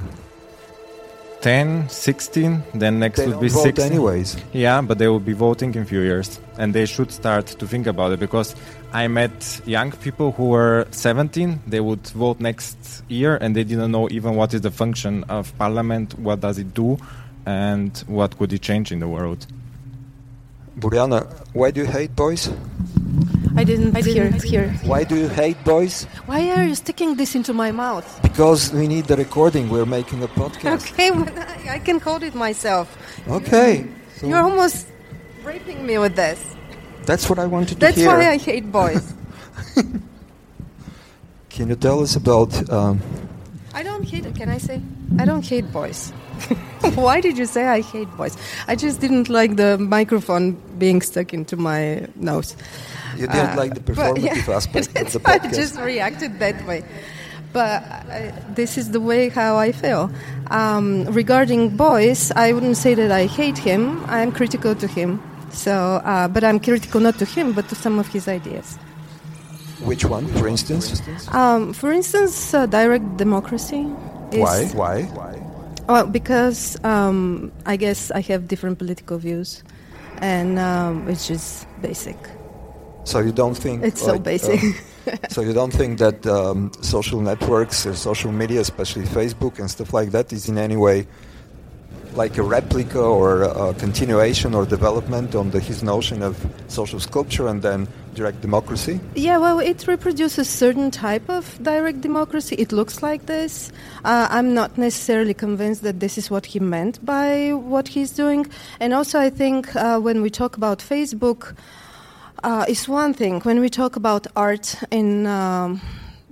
10, 1.40 1.88
16, 1.88 2.62
then 2.75 2.99
next 2.99 3.18
They 3.18 3.26
would 3.26 3.40
be 3.40 3.49
vote 3.49 3.62
16. 3.62 3.87
anyways. 3.87 4.37
Yeah, 4.52 4.82
but 4.82 4.99
they 4.99 5.09
will 5.09 5.20
be 5.20 5.32
voting 5.32 5.75
in 5.75 5.87
few 5.87 6.00
years, 6.00 6.38
and 6.59 6.75
they 6.75 6.85
should 6.85 7.11
start 7.11 7.47
to 7.47 7.66
think 7.66 7.87
about 7.87 8.12
it 8.12 8.20
because 8.20 8.54
I 8.92 9.09
met 9.09 9.61
young 9.64 9.90
people 9.92 10.32
who 10.32 10.49
were 10.49 10.87
17. 10.90 11.61
They 11.66 11.80
would 11.80 12.06
vote 12.09 12.40
next 12.40 13.02
year, 13.09 13.38
and 13.40 13.56
they 13.56 13.64
didn't 13.64 13.90
know 13.90 14.09
even 14.11 14.35
what 14.37 14.52
is 14.52 14.61
the 14.61 14.70
function 14.70 15.25
of 15.25 15.56
parliament, 15.56 16.18
what 16.18 16.40
does 16.40 16.59
it 16.59 16.75
do, 16.75 16.99
and 17.47 17.97
what 18.06 18.37
could 18.37 18.52
it 18.52 18.61
change 18.61 18.92
in 18.92 19.00
the 19.00 19.09
world. 19.09 19.47
Boryana, 20.80 21.26
why 21.52 21.70
do 21.70 21.80
you 21.80 21.87
hate 21.87 22.14
boys? 22.16 22.50
I 23.56 23.64
didn't, 23.64 23.96
I 23.96 24.00
hear- 24.00 24.30
didn't 24.30 24.42
hear. 24.44 24.68
Why 24.84 25.04
do 25.04 25.16
you 25.16 25.28
hate 25.28 25.62
boys? 25.64 26.04
Why 26.26 26.50
are 26.50 26.64
you 26.64 26.75
sticking 26.75 27.16
this 27.16 27.34
into 27.34 27.52
my 27.52 27.70
mouth? 27.72 28.06
Because 28.22 28.72
we 28.72 28.87
need 28.88 29.04
the 29.06 29.16
recording. 29.16 29.68
We're 29.68 29.84
making 29.87 30.22
a 30.22 30.28
podcast. 30.28 30.92
Okay, 30.92 31.10
but 31.25 31.37
I, 31.37 31.75
I 31.75 31.78
can 31.80 32.00
hold 32.00 32.22
it 32.22 32.34
myself. 32.34 32.87
Okay. 33.28 33.87
So 34.16 34.26
You're 34.28 34.38
almost 34.42 34.87
raping 35.44 35.84
me 35.84 35.99
with 35.99 36.14
this. 36.16 36.38
that's 37.04 37.28
what 37.28 37.38
I 37.38 37.46
wanted 37.46 37.68
to 37.70 37.75
That's 37.76 37.96
hear. 37.96 38.06
That's 38.06 38.25
why 38.25 38.30
I 38.32 38.37
hate 38.38 38.70
boys. 38.70 39.12
Can 41.50 41.68
you 41.68 41.76
tell 41.76 42.00
us 42.00 42.16
about? 42.16 42.52
Um, 42.70 43.00
I 43.75 43.82
don't 43.82 44.04
hate. 44.04 44.32
Can 44.34 44.49
I 44.49 44.58
say? 44.58 44.80
I 45.18 45.25
don't 45.25 45.44
hate 45.44 45.70
boys. 45.72 46.12
Why 46.94 47.20
did 47.20 47.38
you 47.38 47.47
say 47.47 47.66
I 47.66 47.80
hate 47.82 48.09
boys? 48.16 48.37
I 48.68 48.75
just 48.76 49.00
didn't 49.00 49.28
like 49.28 49.56
the 49.56 49.78
microphone 49.78 50.56
being 50.78 51.02
stuck 51.02 51.32
into 51.35 51.56
my 51.56 52.06
nose. 52.16 52.56
you 53.16 53.26
didn't 53.26 53.50
Uh, 53.50 53.56
like 53.56 53.75
the 53.75 53.80
but 53.80 53.97
performative 53.97 54.47
yeah, 54.49 54.56
aspect 54.56 54.88
of 54.97 55.12
the 55.12 55.18
why 55.20 55.38
I 55.42 55.49
just 55.50 55.78
reacted 55.78 56.38
that 56.38 56.66
way. 56.66 56.85
But 57.52 57.82
I, 57.82 58.32
this 58.54 58.78
is 58.78 58.90
the 58.92 59.00
way 59.00 59.28
how 59.28 59.56
I 59.56 59.73
feel. 59.73 60.11
Um, 60.50 61.04
regarding 61.06 61.76
Beuys, 61.76 62.30
I 62.37 62.52
wouldn't 62.52 62.76
say 62.76 62.94
that 62.94 63.11
I 63.11 63.26
hate 63.26 63.59
him. 63.59 64.04
I 64.06 64.20
am 64.23 64.30
critical 64.32 64.75
to 64.76 64.87
him. 64.87 65.20
So, 65.50 65.73
uh, 66.04 66.28
but 66.28 66.44
I'm 66.44 66.61
critical 66.61 67.00
not 67.00 67.18
to 67.18 67.25
him, 67.25 67.52
but 67.52 67.68
to 67.68 67.75
some 67.75 67.99
of 67.99 68.06
his 68.09 68.28
ideas. 68.28 68.78
Which 69.82 70.04
one, 70.04 70.26
for 70.28 70.47
instance? 70.47 71.02
Um, 71.32 71.73
for 71.73 71.90
instance, 71.92 72.54
uh, 72.54 72.66
direct 72.66 73.16
democracy. 73.16 73.87
Is, 74.30 74.38
Why? 74.40 74.64
Why? 74.66 75.02
Well, 75.90 76.06
because 76.06 76.78
um, 76.85 77.50
I 77.66 77.75
guess 77.75 78.12
I 78.12 78.20
have 78.20 78.47
different 78.47 78.78
political 78.78 79.18
views, 79.18 79.64
and 80.18 80.56
um, 80.56 81.09
it's 81.09 81.26
just 81.26 81.66
basic. 81.82 82.16
So 83.02 83.18
you 83.18 83.32
don't 83.32 83.56
think 83.56 83.82
It's 83.82 84.00
so 84.00 84.16
basic. 84.16 84.62
uh, 84.62 85.16
so 85.30 85.40
you 85.40 85.52
don't 85.52 85.73
think 85.73 85.99
that 85.99 86.25
um, 86.26 86.70
social 86.80 87.20
networks 87.20 87.87
or 87.87 87.94
social 87.94 88.30
media, 88.30 88.61
especially 88.61 89.04
Facebook 89.04 89.59
and 89.59 89.68
stuff 89.68 89.92
like 89.92 90.12
that, 90.12 90.32
is 90.32 90.49
in 90.49 90.59
any 90.59 90.76
way 90.76 91.09
like 92.14 92.38
a 92.38 92.42
replica 92.42 93.00
or 93.00 93.42
a 93.42 93.74
continuation 93.74 94.54
or 94.54 94.64
development 94.66 95.34
on 95.34 95.50
the, 95.50 95.60
his 95.60 95.82
notion 95.82 96.22
of 96.22 96.44
social 96.68 97.00
sculpture 97.00 97.48
and 97.48 97.62
then 97.62 97.88
direct 98.14 98.40
democracy? 98.40 99.00
Yeah, 99.14 99.38
well, 99.38 99.60
it 99.60 99.86
reproduces 99.86 100.38
a 100.38 100.44
certain 100.44 100.90
type 100.90 101.28
of 101.28 101.62
direct 101.62 102.00
democracy. 102.00 102.56
It 102.56 102.72
looks 102.72 103.02
like 103.02 103.26
this. 103.26 103.72
Uh, 104.04 104.26
I'm 104.30 104.54
not 104.54 104.76
necessarily 104.76 105.34
convinced 105.34 105.82
that 105.82 106.00
this 106.00 106.18
is 106.18 106.30
what 106.30 106.46
he 106.46 106.60
meant 106.60 107.04
by 107.04 107.52
what 107.52 107.88
he's 107.88 108.10
doing. 108.10 108.46
And 108.80 108.92
also, 108.92 109.18
I 109.18 109.30
think 109.30 109.74
uh, 109.76 110.00
when 110.00 110.22
we 110.22 110.30
talk 110.30 110.56
about 110.56 110.78
Facebook, 110.78 111.54
uh, 112.42 112.64
it's 112.68 112.88
one 112.88 113.14
thing. 113.14 113.40
When 113.40 113.60
we 113.60 113.68
talk 113.68 113.96
about 113.96 114.26
art 114.34 114.76
in 114.90 115.26
um, 115.26 115.80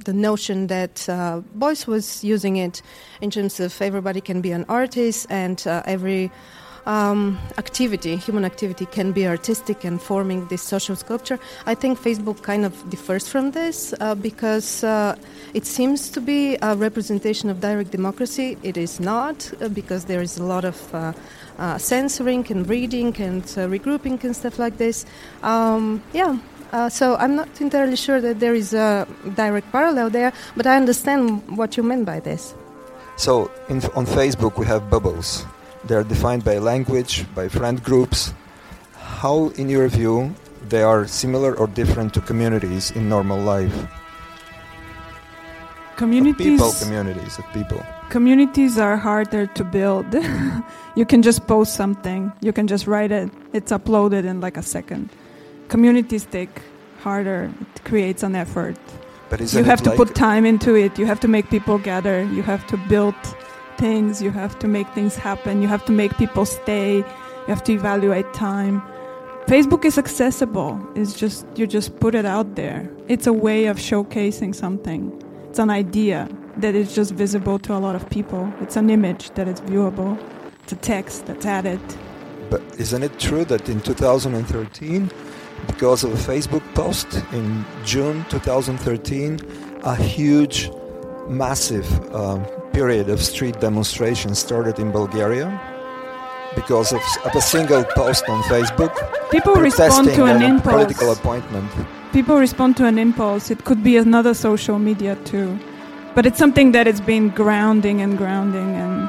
the 0.08 0.14
notion 0.14 0.68
that 0.68 1.06
uh, 1.06 1.42
Beuys 1.58 1.86
was 1.86 2.24
using 2.24 2.56
it 2.56 2.80
in 3.20 3.30
terms 3.30 3.60
of 3.60 3.70
everybody 3.82 4.22
can 4.22 4.40
be 4.40 4.52
an 4.52 4.64
artist 4.66 5.26
and 5.28 5.58
uh, 5.66 5.82
every 5.84 6.30
um, 6.86 7.38
activity, 7.58 8.16
human 8.16 8.46
activity, 8.46 8.86
can 8.86 9.12
be 9.12 9.26
artistic 9.26 9.84
and 9.84 10.00
forming 10.00 10.48
this 10.48 10.62
social 10.62 10.96
sculpture. 10.96 11.38
I 11.66 11.74
think 11.74 12.00
Facebook 12.00 12.42
kind 12.42 12.64
of 12.64 12.72
differs 12.88 13.28
from 13.28 13.50
this 13.50 13.92
uh, 14.00 14.14
because 14.14 14.82
uh, 14.82 15.14
it 15.52 15.66
seems 15.66 16.08
to 16.10 16.22
be 16.22 16.56
a 16.62 16.74
representation 16.74 17.50
of 17.50 17.60
direct 17.60 17.90
democracy. 17.90 18.56
It 18.62 18.78
is 18.78 19.00
not 19.00 19.52
uh, 19.60 19.68
because 19.68 20.06
there 20.06 20.22
is 20.22 20.38
a 20.38 20.44
lot 20.44 20.64
of 20.64 20.94
uh, 20.94 21.12
uh, 21.58 21.76
censoring 21.76 22.50
and 22.50 22.66
reading 22.66 23.14
and 23.20 23.42
uh, 23.42 23.68
regrouping 23.68 24.24
and 24.24 24.34
stuff 24.34 24.58
like 24.58 24.78
this. 24.78 25.04
Um, 25.42 26.02
yeah. 26.14 26.38
Uh, 26.72 26.88
so 26.88 27.16
I'm 27.16 27.34
not 27.34 27.48
entirely 27.60 27.96
sure 27.96 28.20
that 28.20 28.40
there 28.40 28.54
is 28.54 28.74
a 28.74 29.06
direct 29.34 29.72
parallel 29.72 30.10
there, 30.10 30.32
but 30.56 30.66
I 30.66 30.76
understand 30.76 31.56
what 31.56 31.76
you 31.76 31.82
mean 31.82 32.04
by 32.04 32.20
this. 32.20 32.54
So 33.16 33.50
in, 33.68 33.82
on 33.94 34.06
Facebook 34.06 34.58
we 34.58 34.66
have 34.66 34.90
bubbles. 34.90 35.44
They 35.84 35.94
are 35.94 36.04
defined 36.04 36.44
by 36.44 36.58
language, 36.58 37.24
by 37.34 37.48
friend 37.48 37.82
groups. 37.82 38.34
How, 38.96 39.48
in 39.56 39.68
your 39.70 39.88
view, 39.88 40.34
they 40.68 40.82
are 40.82 41.06
similar 41.06 41.54
or 41.56 41.66
different 41.66 42.12
to 42.14 42.20
communities 42.20 42.90
in 42.90 43.08
normal 43.08 43.40
life? 43.40 43.74
Communities, 45.96 46.60
Of 46.60 46.78
Communities. 46.78 46.78
people, 46.78 46.86
communities 46.86 47.38
of 47.38 47.44
people. 47.52 47.82
communities 48.10 48.78
are 48.78 48.96
harder 48.96 49.46
to 49.46 49.64
build. 49.64 50.06
you 50.94 51.04
can 51.04 51.22
just 51.22 51.46
post 51.46 51.74
something, 51.74 52.32
you 52.40 52.52
can 52.52 52.66
just 52.66 52.86
write 52.86 53.10
it, 53.10 53.30
it's 53.52 53.72
uploaded 53.72 54.24
in 54.24 54.40
like 54.40 54.56
a 54.56 54.62
second. 54.62 55.08
Communities 55.68 56.24
take 56.24 56.62
harder, 57.00 57.52
it 57.60 57.84
creates 57.84 58.22
an 58.22 58.34
effort. 58.34 58.78
But 59.30 59.40
You 59.52 59.64
have 59.64 59.82
to 59.82 59.90
like, 59.90 59.98
put 59.98 60.14
time 60.14 60.46
into 60.46 60.74
it, 60.74 60.98
you 60.98 61.06
have 61.06 61.20
to 61.20 61.28
make 61.28 61.50
people 61.50 61.78
gather, 61.78 62.24
you 62.24 62.42
have 62.42 62.66
to 62.68 62.76
build 62.88 63.14
things, 63.76 64.22
you 64.22 64.30
have 64.30 64.58
to 64.60 64.66
make 64.66 64.88
things 64.94 65.14
happen, 65.14 65.60
you 65.62 65.68
have 65.68 65.84
to 65.84 65.92
make 65.92 66.16
people 66.16 66.46
stay, 66.46 66.96
you 66.96 67.46
have 67.46 67.62
to 67.64 67.72
evaluate 67.72 68.32
time. 68.32 68.82
Facebook 69.46 69.84
is 69.84 69.96
accessible. 69.96 70.78
It's 70.94 71.14
just 71.14 71.46
you 71.56 71.66
just 71.66 71.98
put 72.00 72.14
it 72.14 72.26
out 72.26 72.54
there. 72.54 72.90
It's 73.08 73.26
a 73.26 73.32
way 73.32 73.66
of 73.66 73.78
showcasing 73.78 74.54
something. 74.54 75.00
It's 75.48 75.58
an 75.58 75.70
idea 75.70 76.28
that 76.58 76.74
is 76.74 76.94
just 76.94 77.12
visible 77.12 77.58
to 77.60 77.74
a 77.74 77.78
lot 77.78 77.94
of 77.94 78.10
people. 78.10 78.52
It's 78.60 78.76
an 78.76 78.90
image 78.90 79.30
that 79.30 79.48
is 79.48 79.60
viewable. 79.62 80.18
It's 80.62 80.72
a 80.72 80.76
text 80.76 81.26
that's 81.26 81.46
added. 81.46 81.80
But 82.50 82.62
isn't 82.78 83.02
it 83.02 83.18
true 83.18 83.44
that 83.46 83.68
in 83.68 83.80
2013, 83.80 85.10
because 85.68 86.02
of 86.04 86.10
a 86.12 86.16
Facebook 86.32 86.64
post 86.74 87.06
in 87.32 87.64
June 87.84 88.24
2013, 88.30 89.38
a 89.84 89.94
huge, 89.94 90.70
massive 91.28 91.86
um, 92.14 92.44
period 92.72 93.08
of 93.08 93.22
street 93.22 93.60
demonstrations 93.60 94.38
started 94.38 94.78
in 94.78 94.90
Bulgaria? 94.90 95.48
Because 96.56 96.92
of, 96.92 97.00
of 97.24 97.34
a 97.36 97.40
single 97.40 97.84
post 97.94 98.24
on 98.28 98.42
Facebook, 98.44 98.92
People 99.30 99.54
respond 99.54 100.08
to 100.14 100.24
an 100.24 100.42
a 100.42 100.46
impulse. 100.46 100.74
political 100.74 101.12
appointment. 101.12 101.70
People 102.12 102.36
respond 102.38 102.76
to 102.78 102.86
an 102.86 102.98
impulse. 102.98 103.50
It 103.50 103.64
could 103.64 103.82
be 103.84 103.96
another 103.98 104.32
social 104.34 104.78
media 104.78 105.14
too. 105.24 105.58
But 106.14 106.24
it's 106.26 106.38
something 106.38 106.72
that 106.72 106.88
it's 106.88 107.00
been 107.02 107.28
grounding 107.28 108.00
and 108.00 108.16
grounding 108.16 108.74
and 108.74 109.08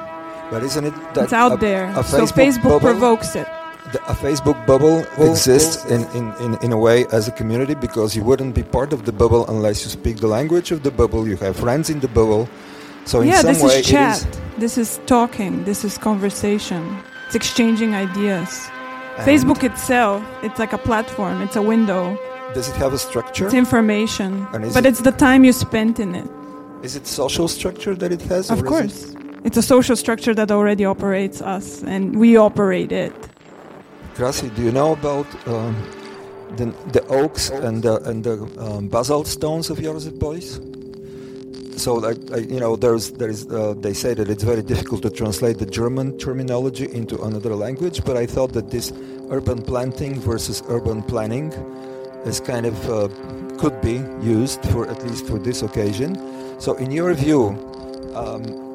But 0.51 0.63
isn't 0.63 0.84
it 0.86 0.94
that 1.13 1.24
it's 1.24 1.34
out 1.34 1.54
a, 1.54 1.58
there. 1.58 1.86
a 1.98 2.04
so 2.04 2.18
Facebook 2.20 2.36
Facebook 2.46 2.63
bubble- 2.63 2.80
provokes 2.92 3.36
it. 3.36 3.48
The- 3.93 4.01
a 4.12 4.15
Facebook 4.15 4.58
bubble 4.65 5.00
exists 5.29 5.86
in, 5.86 6.01
in, 6.17 6.34
in, 6.39 6.58
in 6.65 6.72
a 6.72 6.77
way 6.77 7.05
as 7.12 7.27
a 7.27 7.31
community 7.31 7.75
because 7.75 8.15
you 8.15 8.24
wouldn't 8.24 8.53
be 8.55 8.63
part 8.63 8.93
of 8.93 9.05
the 9.05 9.12
bubble 9.12 9.46
unless 9.48 9.84
you 9.84 9.89
speak 9.89 10.17
the 10.17 10.27
language 10.27 10.72
of 10.72 10.84
the 10.84 10.91
bubble, 10.91 11.27
you 11.27 11.38
have 11.38 11.55
friends 11.55 11.89
in 11.89 12.00
the 12.00 12.08
bubble. 12.08 12.48
So 13.05 13.22
in 13.22 13.29
yeah, 13.29 13.41
some 13.41 13.53
this 13.53 13.63
way 13.63 13.79
is 13.79 13.86
chat. 13.88 14.17
it 14.22 14.27
is 14.29 14.38
This 14.58 14.77
is 14.77 15.00
talking. 15.05 15.63
This 15.63 15.84
is 15.84 15.98
conversation. 15.98 16.81
It's 17.27 17.36
exchanging 17.36 17.96
ideas. 17.96 18.69
and 19.17 19.27
Facebook 19.27 19.63
itself, 19.63 20.22
it's 20.43 20.60
like 20.60 20.74
a 20.74 20.77
platform. 20.77 21.41
It's 21.41 21.55
a 21.55 21.62
window. 21.62 22.17
Does 22.53 22.67
it 22.69 22.75
have 22.75 22.93
a 22.93 22.98
structure? 22.98 23.46
It's 23.46 23.53
information. 23.53 24.48
And 24.53 24.74
But 24.74 24.86
it- 24.86 24.89
it's 24.89 25.01
the 25.01 25.12
time 25.12 25.43
you 25.43 25.53
spent 25.53 26.00
in 26.00 26.15
it. 26.15 26.27
Is 26.84 26.96
it 26.96 27.05
social 27.08 27.48
structure 27.48 27.96
that 27.96 28.12
it 28.12 28.22
has? 28.24 28.50
Of 28.50 28.62
or 28.62 28.65
is 28.65 28.69
course. 28.69 29.15
It's 29.43 29.58
a 29.58 29.62
social 29.62 29.96
structure 29.96 30.34
that 30.36 30.50
already 30.51 30.86
operates 30.86 31.41
us, 31.41 31.84
and 31.93 32.15
we 32.19 32.38
operate 32.38 32.91
it. 32.91 33.13
Krasi, 34.19 34.53
do 34.53 34.61
you 34.61 34.73
know 34.73 34.91
about 34.91 35.25
um, 35.47 35.73
the, 36.57 36.65
the 36.91 37.07
oaks 37.07 37.51
and 37.51 37.81
the, 37.81 38.01
and 38.03 38.21
the 38.21 38.33
um, 38.59 38.89
basalt 38.89 39.27
stones 39.27 39.69
of 39.69 39.81
Joseph 39.81 40.15
Beuys. 40.15 40.59
So, 41.79 41.93
like, 41.93 42.17
you 42.51 42.59
know, 42.59 42.75
there's, 42.75 43.11
there's, 43.11 43.47
uh, 43.47 43.75
they 43.77 43.93
say 43.93 44.13
that 44.13 44.29
it's 44.29 44.43
very 44.43 44.61
difficult 44.61 45.03
to 45.03 45.09
translate 45.09 45.57
the 45.57 45.65
German 45.65 46.17
terminology 46.17 46.91
into 46.91 47.21
another 47.21 47.55
language, 47.55 48.03
but 48.03 48.17
I 48.17 48.25
thought 48.25 48.51
that 48.51 48.69
this 48.71 48.91
urban 49.29 49.61
planting 49.61 50.19
versus 50.19 50.61
urban 50.67 51.01
planning 51.01 51.53
is 52.25 52.41
kind 52.41 52.65
of 52.65 52.89
uh, 52.89 53.07
could 53.57 53.79
be 53.79 54.03
used 54.21 54.61
for 54.65 54.85
at 54.89 55.01
least 55.07 55.27
for 55.27 55.39
this 55.39 55.61
occasion. 55.61 56.59
So, 56.59 56.73
in 56.73 56.91
your 56.91 57.13
view, 57.13 57.51
um, 58.15 58.68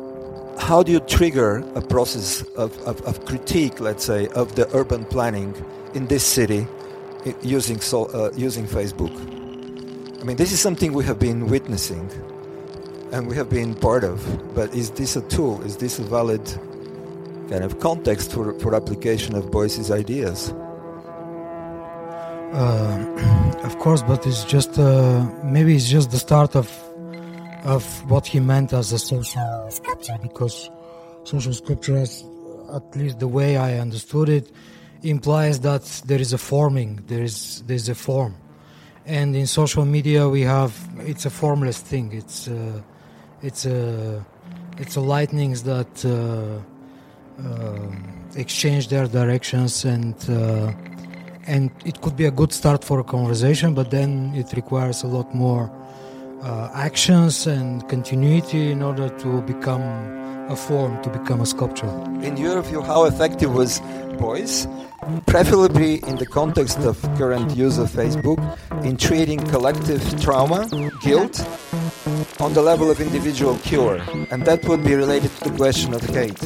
how 0.58 0.82
do 0.82 0.92
you 0.92 1.00
trigger 1.00 1.58
a 1.75 1.80
process 1.80 2.42
of, 2.56 2.76
of, 2.87 3.00
of, 3.02 3.25
critique, 3.25 3.80
let's 3.80 4.04
say, 4.04 4.28
of 4.28 4.54
the 4.54 4.68
urban 4.75 5.04
planning 5.04 5.54
in 5.94 6.06
this 6.06 6.25
city 6.25 6.66
using 7.42 7.80
so, 7.80 8.06
uh, 8.06 8.30
using 8.37 8.66
Facebook? 8.66 9.12
I 10.20 10.25
mean, 10.25 10.37
this 10.37 10.52
is 10.52 10.61
something 10.61 10.92
we 10.92 11.04
have 11.04 11.18
been 11.18 11.46
witnessing 11.46 12.11
and 13.12 13.26
we 13.26 13.37
have 13.37 13.50
been 13.50 13.75
part 13.75 14.04
of. 14.04 14.54
But 14.54 14.75
is 14.75 14.90
this 14.90 15.16
a 15.16 15.23
tool? 15.23 15.62
Is 15.62 15.76
this 15.76 15.99
a 15.99 16.02
valid 16.02 16.44
kind 17.50 17.62
of 17.64 17.78
context 17.78 18.32
for, 18.32 18.58
for 18.61 18.75
application 18.75 19.34
of 19.34 19.50
Beuy's 19.50 19.90
ideas? 19.90 20.52
Uh, 22.52 23.61
of 23.64 23.78
course, 23.78 24.02
but 24.02 24.26
it's 24.26 24.44
just 24.44 24.78
uh, 24.78 25.26
maybe 25.44 25.76
it's 25.76 25.88
just 25.88 26.11
the 26.11 26.18
start 26.18 26.56
of 26.56 26.66
of 27.64 28.11
what 28.11 28.26
he 28.26 28.40
meant 28.40 28.73
as 28.73 28.92
a 28.92 28.99
social 28.99 29.66
sculpture 29.71 30.18
because 30.23 30.71
social 31.25 31.52
sculpture, 31.52 31.97
at 31.99 32.97
least 32.97 33.18
the 33.18 33.28
way 33.28 33.56
I 33.56 33.78
understood 33.78 34.28
it, 34.28 34.52
implies 35.02 35.61
that 35.61 35.83
there 36.06 36.21
is 36.21 36.33
a 36.33 36.38
forming, 36.38 37.02
there 37.06 37.23
is 37.23 37.62
there 37.66 37.76
is 37.76 37.88
a 37.88 37.94
form, 37.94 38.35
and 39.06 39.35
in 39.35 39.47
social 39.47 39.85
media 39.85 40.28
we 40.28 40.42
have 40.42 40.73
it's 41.00 41.26
a 41.26 41.30
formless 41.30 41.78
thing. 41.80 42.12
It's 42.12 42.49
uh, 42.49 42.83
it's 43.42 43.66
a 43.66 44.25
it's 44.78 44.97
a 44.97 45.00
lightnings 45.00 45.62
that 45.64 46.04
uh, 46.04 46.61
uh, 47.42 47.90
exchange 48.37 48.88
their 48.88 49.06
directions 49.06 49.85
and 49.85 50.14
uh, 50.28 50.73
and 51.47 51.71
it 51.85 52.00
could 52.00 52.16
be 52.16 52.25
a 52.25 52.30
good 52.30 52.52
start 52.52 52.85
for 52.85 53.00
a 53.00 53.04
conversation, 53.04 53.75
but 53.75 53.90
then 53.90 54.33
it 54.35 54.52
requires 54.54 55.02
a 55.02 55.06
lot 55.06 55.35
more 55.35 55.71
uh, 56.44 56.70
actions 56.74 57.46
and 57.46 57.88
continuity 57.88 58.70
in 58.70 58.82
order 58.82 59.08
to 59.08 59.40
become 59.42 59.82
a 60.50 60.56
form, 60.56 61.02
to 61.02 61.08
become 61.08 61.40
a 61.40 61.46
sculpture. 61.46 61.88
In 62.22 62.36
your 62.36 62.60
view, 62.62 62.82
how 62.82 63.04
effective 63.04 63.54
was 63.54 63.80
Beuys, 64.20 64.66
preferably 65.26 65.96
in 66.06 66.16
the 66.16 66.26
context 66.26 66.78
of 66.80 67.00
current 67.16 67.56
use 67.56 67.78
of 67.78 67.90
Facebook, 67.90 68.38
in 68.84 68.96
treating 68.96 69.40
collective 69.48 70.02
trauma, 70.20 70.68
guilt, 71.02 71.40
on 72.40 72.52
the 72.52 72.62
level 72.62 72.90
of 72.90 73.00
individual 73.00 73.56
cure? 73.58 74.00
And 74.30 74.44
that 74.44 74.64
would 74.68 74.84
be 74.84 74.94
related 74.94 75.30
to 75.36 75.50
the 75.50 75.56
question 75.56 75.94
of 75.94 76.02
hate. 76.02 76.38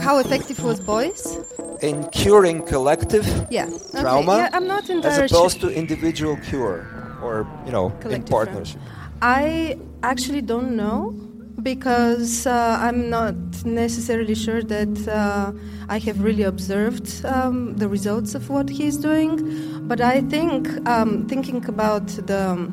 How 0.00 0.18
effective 0.18 0.64
was 0.64 0.80
Beuys? 0.80 1.44
In 1.82 2.08
curing 2.10 2.62
collective 2.62 3.26
yeah. 3.50 3.68
trauma, 3.90 4.32
okay. 4.32 4.42
yeah, 4.42 4.50
I'm 4.52 4.66
not 4.66 4.88
as 4.88 5.30
opposed 5.30 5.60
to 5.60 5.68
individual 5.68 6.36
cure 6.38 6.86
or, 7.22 7.46
you 7.64 7.72
know, 7.72 7.90
collective 8.00 8.12
in 8.12 8.24
partnership. 8.24 8.80
I 9.20 9.78
actually 10.02 10.42
don't 10.42 10.76
know 10.76 11.14
because 11.62 12.46
uh, 12.46 12.78
I'm 12.80 13.08
not 13.08 13.34
necessarily 13.64 14.34
sure 14.34 14.62
that 14.62 15.08
uh, 15.08 15.52
I 15.88 15.98
have 15.98 16.22
really 16.22 16.42
observed 16.42 17.24
um, 17.24 17.76
the 17.76 17.88
results 17.88 18.34
of 18.34 18.50
what 18.50 18.68
he's 18.68 18.96
doing. 18.96 19.86
But 19.86 20.00
I 20.00 20.22
think, 20.22 20.68
um, 20.88 21.26
thinking 21.28 21.64
about 21.66 22.06
the 22.08 22.72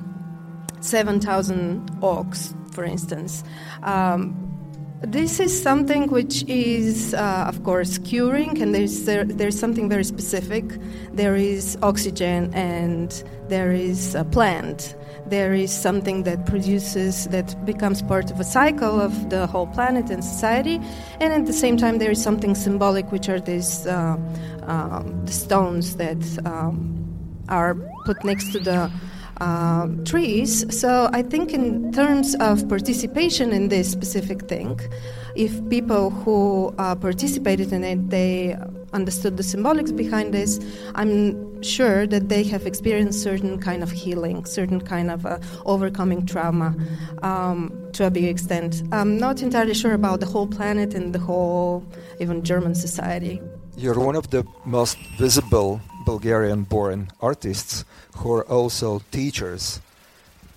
7,000 0.82 2.00
oaks, 2.02 2.54
for 2.72 2.84
instance, 2.84 3.44
um, 3.84 4.50
this 5.02 5.40
is 5.40 5.62
something 5.62 6.08
which 6.08 6.44
is, 6.48 7.14
uh, 7.14 7.46
of 7.48 7.64
course, 7.64 7.98
curing, 8.00 8.62
and 8.62 8.76
there's 8.76 9.06
there, 9.06 9.24
there's 9.24 9.58
something 9.58 9.88
very 9.88 10.04
specific. 10.04 10.66
There 11.14 11.36
is 11.36 11.78
oxygen, 11.82 12.54
and 12.54 13.24
there 13.50 13.72
is 13.72 14.16
a 14.16 14.24
plant 14.24 14.96
there 15.30 15.54
is 15.54 15.72
something 15.72 16.24
that 16.24 16.46
produces, 16.46 17.26
that 17.28 17.66
becomes 17.66 18.02
part 18.02 18.32
of 18.32 18.40
a 18.40 18.44
cycle 18.44 19.00
of 19.00 19.30
the 19.30 19.48
whole 19.48 19.68
planet 19.68 20.10
and 20.10 20.24
society, 20.24 20.80
and 21.20 21.34
at 21.34 21.46
the 21.46 21.54
same 21.54 21.78
time, 21.78 22.00
there 22.00 22.12
is 22.12 22.22
something 22.22 22.56
symbolic, 22.56 23.12
which 23.12 23.30
are 23.30 23.40
these 23.40 23.86
uh, 23.86 24.18
uh, 24.68 25.04
the 25.26 25.32
stones 25.32 25.96
that 25.98 26.24
um, 26.46 26.96
are 27.48 27.76
put 28.06 28.24
next 28.24 28.52
to 28.52 28.60
the 28.60 28.92
uh, 29.40 29.88
trees. 30.06 30.66
So 30.78 31.10
I 31.14 31.22
think, 31.22 31.54
in 31.54 31.92
terms 31.92 32.36
of 32.36 32.68
participation 32.68 33.54
in 33.54 33.70
this 33.70 33.92
specific 33.92 34.48
thing, 34.48 34.80
if 35.36 35.52
people 35.70 36.10
who 36.10 36.74
uh, 36.78 36.96
participated 36.96 37.72
in 37.72 37.84
it 37.84 38.10
they 38.10 38.58
understood 38.92 39.38
the 39.38 39.44
symbolics 39.44 39.96
behind 39.96 40.34
this, 40.34 40.60
I'm 40.96 41.49
sure 41.62 42.08
that 42.08 42.30
they 42.30 42.44
have 42.44 42.66
experienced 42.66 43.22
certain 43.22 43.60
kind 43.60 43.84
of 43.84 43.92
healing, 43.92 44.46
certain 44.46 44.82
kind 44.82 45.12
of 45.12 45.26
uh, 45.26 45.40
overcoming 45.66 46.26
trauma 46.26 46.76
um, 47.22 47.72
to 47.94 48.06
a 48.06 48.12
big 48.12 48.26
extent. 48.26 48.84
I'm 48.92 49.18
not 49.18 49.42
entirely 49.42 49.74
sure 49.74 49.94
about 49.94 50.20
the 50.20 50.26
whole 50.26 50.48
planet 50.48 50.94
and 50.94 51.14
the 51.14 51.20
whole 51.20 51.86
even 52.20 52.44
German 52.44 52.76
society. 52.76 53.42
You're 53.78 54.00
one 54.00 54.16
of 54.16 54.30
the 54.30 54.46
most 54.66 54.98
visible 55.18 55.82
Bulgarian-born 56.06 57.10
artists 57.22 57.86
who 58.18 58.34
are 58.34 58.46
also 58.46 59.02
teachers 59.12 59.80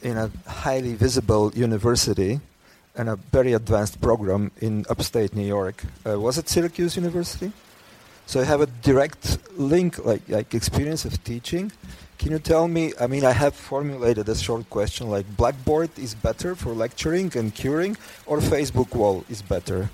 in 0.02 0.16
a 0.16 0.30
highly 0.46 0.94
visible 0.94 1.52
university 1.54 2.40
and 2.96 3.08
a 3.08 3.16
very 3.16 3.52
advanced 3.52 4.00
program 4.00 4.50
in 4.60 4.84
upstate 4.90 5.34
New 5.34 5.46
York. 5.46 5.84
Uh, 6.06 6.18
was 6.18 6.38
it 6.38 6.48
Syracuse 6.48 6.96
University? 6.96 7.52
So 8.32 8.40
I 8.40 8.44
have 8.44 8.62
a 8.62 8.66
direct 8.80 9.36
link, 9.58 10.02
like 10.06 10.26
like 10.26 10.54
experience 10.54 11.04
of 11.04 11.22
teaching. 11.22 11.70
Can 12.16 12.30
you 12.30 12.38
tell 12.38 12.66
me? 12.66 12.94
I 12.98 13.06
mean, 13.06 13.26
I 13.26 13.32
have 13.32 13.54
formulated 13.54 14.26
a 14.26 14.34
short 14.34 14.70
question 14.70 15.10
like 15.10 15.26
Blackboard 15.36 15.90
is 15.98 16.14
better 16.14 16.54
for 16.54 16.72
lecturing 16.72 17.30
and 17.36 17.54
curing, 17.54 17.94
or 18.24 18.40
Facebook 18.40 18.94
wall 18.94 19.26
is 19.28 19.42
better? 19.42 19.90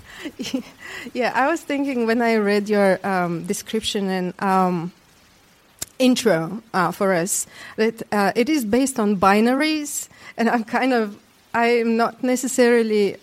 yeah, 1.13 1.33
I 1.35 1.51
was 1.51 1.59
thinking 1.59 2.07
when 2.07 2.21
I 2.21 2.35
read 2.35 2.69
your 2.69 3.05
um, 3.05 3.43
description 3.43 4.07
and 4.07 4.33
um, 4.41 4.93
intro 5.99 6.63
uh, 6.73 6.93
for 6.93 7.11
us 7.11 7.45
that 7.75 8.01
uh, 8.13 8.31
it 8.37 8.47
is 8.47 8.63
based 8.63 8.99
on 8.99 9.17
binaries, 9.17 10.07
and 10.37 10.47
I'm 10.49 10.63
kind 10.63 10.93
of 10.93 11.19
I'm 11.53 11.97
not 11.97 12.23
necessarily 12.23 13.17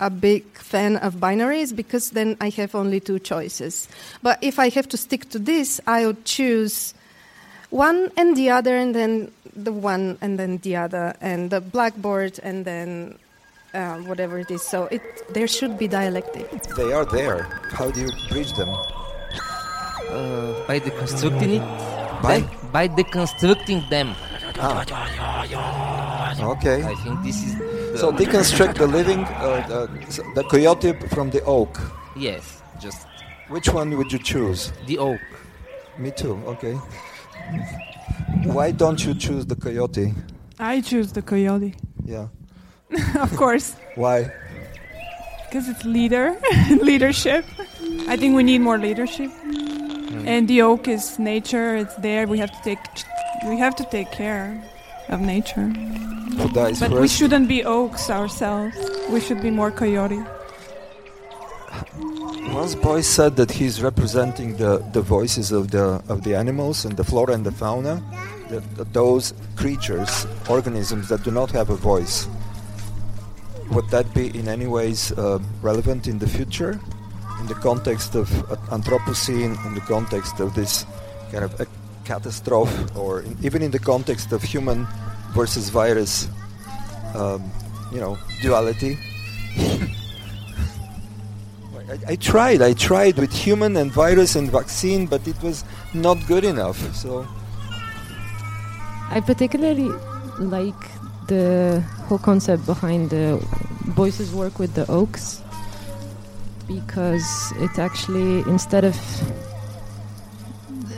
a 0.00 0.10
big 0.10 0.44
fan 0.56 0.96
of 0.96 1.16
binaries 1.16 1.76
because 1.76 2.10
then 2.10 2.36
I 2.40 2.48
have 2.50 2.74
only 2.74 3.00
two 3.00 3.18
choices. 3.18 3.88
But 4.22 4.38
if 4.42 4.58
I 4.58 4.70
have 4.70 4.88
to 4.88 4.96
stick 4.96 5.28
to 5.30 5.38
this, 5.38 5.80
I 5.86 6.06
would 6.06 6.24
choose 6.24 6.94
one 7.68 8.10
and 8.16 8.36
the 8.36 8.50
other, 8.50 8.76
and 8.76 8.94
then 8.94 9.30
the 9.54 9.72
one 9.72 10.18
and 10.20 10.38
then 10.38 10.58
the 10.58 10.76
other, 10.76 11.14
and 11.20 11.50
the 11.50 11.60
blackboard, 11.60 12.40
and 12.42 12.64
then 12.64 13.18
uh, 13.74 13.98
whatever 13.98 14.38
it 14.38 14.50
is. 14.50 14.62
So 14.62 14.84
it, 14.86 15.02
there 15.32 15.46
should 15.46 15.78
be 15.78 15.86
dialectic. 15.86 16.50
They 16.76 16.92
are 16.92 17.04
there. 17.04 17.44
How 17.72 17.90
do 17.90 18.00
you 18.00 18.10
bridge 18.28 18.52
them? 18.54 18.68
Uh, 20.10 20.66
by 20.66 20.80
deconstructing 20.80 21.60
it. 21.60 22.22
By? 22.22 22.40
Them, 22.40 22.50
by 22.72 22.88
deconstructing 22.88 23.88
them. 23.90 24.14
Ah. 24.58 24.84
Okay. 26.42 26.82
I 26.82 26.94
think 26.96 27.22
this 27.22 27.44
is. 27.44 27.69
So 27.96 28.12
deconstruct 28.12 28.78
the 28.78 28.86
living, 28.86 29.24
uh, 29.24 29.66
the, 29.68 30.32
the 30.34 30.44
coyote 30.44 30.92
from 31.08 31.30
the 31.30 31.42
oak. 31.44 31.80
Yes, 32.16 32.62
just. 32.80 33.06
Which 33.48 33.68
one 33.68 33.96
would 33.96 34.12
you 34.12 34.18
choose? 34.18 34.72
The 34.86 34.98
oak. 34.98 35.20
Me 35.98 36.10
too. 36.10 36.40
Okay. 36.46 36.74
Why 38.44 38.70
don't 38.70 39.04
you 39.04 39.14
choose 39.14 39.44
the 39.46 39.56
coyote? 39.56 40.14
I 40.58 40.80
choose 40.80 41.12
the 41.12 41.22
coyote. 41.22 41.74
Yeah. 42.04 42.28
of 43.18 43.36
course. 43.36 43.74
Why? 43.96 44.32
Because 45.48 45.68
it's 45.68 45.84
leader, 45.84 46.38
leadership. 46.80 47.44
I 48.08 48.16
think 48.16 48.36
we 48.36 48.44
need 48.44 48.60
more 48.60 48.78
leadership. 48.78 49.30
Mm. 49.30 50.26
And 50.26 50.48
the 50.48 50.62
oak 50.62 50.86
is 50.86 51.18
nature. 51.18 51.76
It's 51.76 51.96
there. 51.96 52.26
We 52.26 52.38
have 52.38 52.52
to 52.52 52.62
take. 52.62 52.78
We 53.48 53.58
have 53.58 53.74
to 53.76 53.84
take 53.84 54.12
care 54.12 54.62
of 55.10 55.20
nature. 55.20 55.72
but 56.54 56.76
first. 56.76 56.90
we 56.90 57.08
shouldn't 57.08 57.48
be 57.48 57.64
oaks 57.64 58.08
ourselves. 58.10 58.76
We 59.10 59.20
should 59.20 59.42
be 59.42 59.50
more 59.50 59.70
coyote. 59.70 60.22
Once 62.52 62.74
Beuys 62.74 63.04
said 63.04 63.36
that 63.36 63.50
he's 63.50 63.80
representing 63.80 64.56
the, 64.56 64.78
the 64.92 65.00
voices 65.00 65.52
of 65.52 65.70
the 65.70 66.02
of 66.08 66.24
the 66.24 66.34
animals 66.34 66.84
and 66.84 66.96
the 66.96 67.04
flora 67.04 67.34
and 67.34 67.46
the 67.46 67.52
fauna, 67.52 68.02
the, 68.48 68.60
the, 68.76 68.84
those 68.92 69.34
creatures, 69.54 70.26
organisms 70.48 71.08
that 71.08 71.22
do 71.22 71.30
not 71.30 71.50
have 71.52 71.70
a 71.70 71.76
voice. 71.76 72.26
Would 73.70 73.88
that 73.90 74.12
be 74.14 74.36
in 74.36 74.48
any 74.48 74.66
ways 74.66 75.12
uh, 75.12 75.38
relevant 75.62 76.08
in 76.08 76.18
the 76.18 76.26
future, 76.26 76.80
in 77.38 77.46
the 77.46 77.54
context 77.54 78.16
of 78.16 78.28
uh, 78.50 78.56
Anthropocene, 78.76 79.54
in 79.66 79.74
the 79.74 79.82
context 79.82 80.40
of 80.40 80.54
this 80.54 80.84
kind 81.30 81.44
of 81.44 81.54
catastrophe, 82.04 82.84
or 82.96 83.20
in, 83.20 83.36
even 83.42 83.62
in 83.62 83.70
the 83.70 83.78
context 83.78 84.32
of 84.32 84.42
human 84.42 84.86
versus 85.32 85.70
virus, 85.70 86.28
um, 87.14 87.50
you 87.92 88.00
know, 88.00 88.18
duality. 88.42 88.98
I, 91.90 92.12
I 92.12 92.16
tried. 92.16 92.62
I 92.62 92.72
tried 92.72 93.18
with 93.18 93.32
human 93.32 93.76
and 93.76 93.90
virus 93.90 94.36
and 94.36 94.50
vaccine, 94.50 95.06
but 95.06 95.26
it 95.26 95.40
was 95.42 95.64
not 95.92 96.18
good 96.26 96.44
enough. 96.44 96.78
So 96.94 97.26
I 99.10 99.20
particularly 99.20 99.90
like 100.38 100.82
the 101.26 101.82
whole 102.06 102.18
concept 102.18 102.64
behind 102.66 103.10
the 103.10 103.44
Beuys's 103.96 104.32
work 104.32 104.58
with 104.58 104.74
the 104.74 104.88
oaks 104.90 105.42
because 106.68 107.52
it 107.56 107.78
actually 107.78 108.40
instead 108.46 108.84
of 108.84 108.96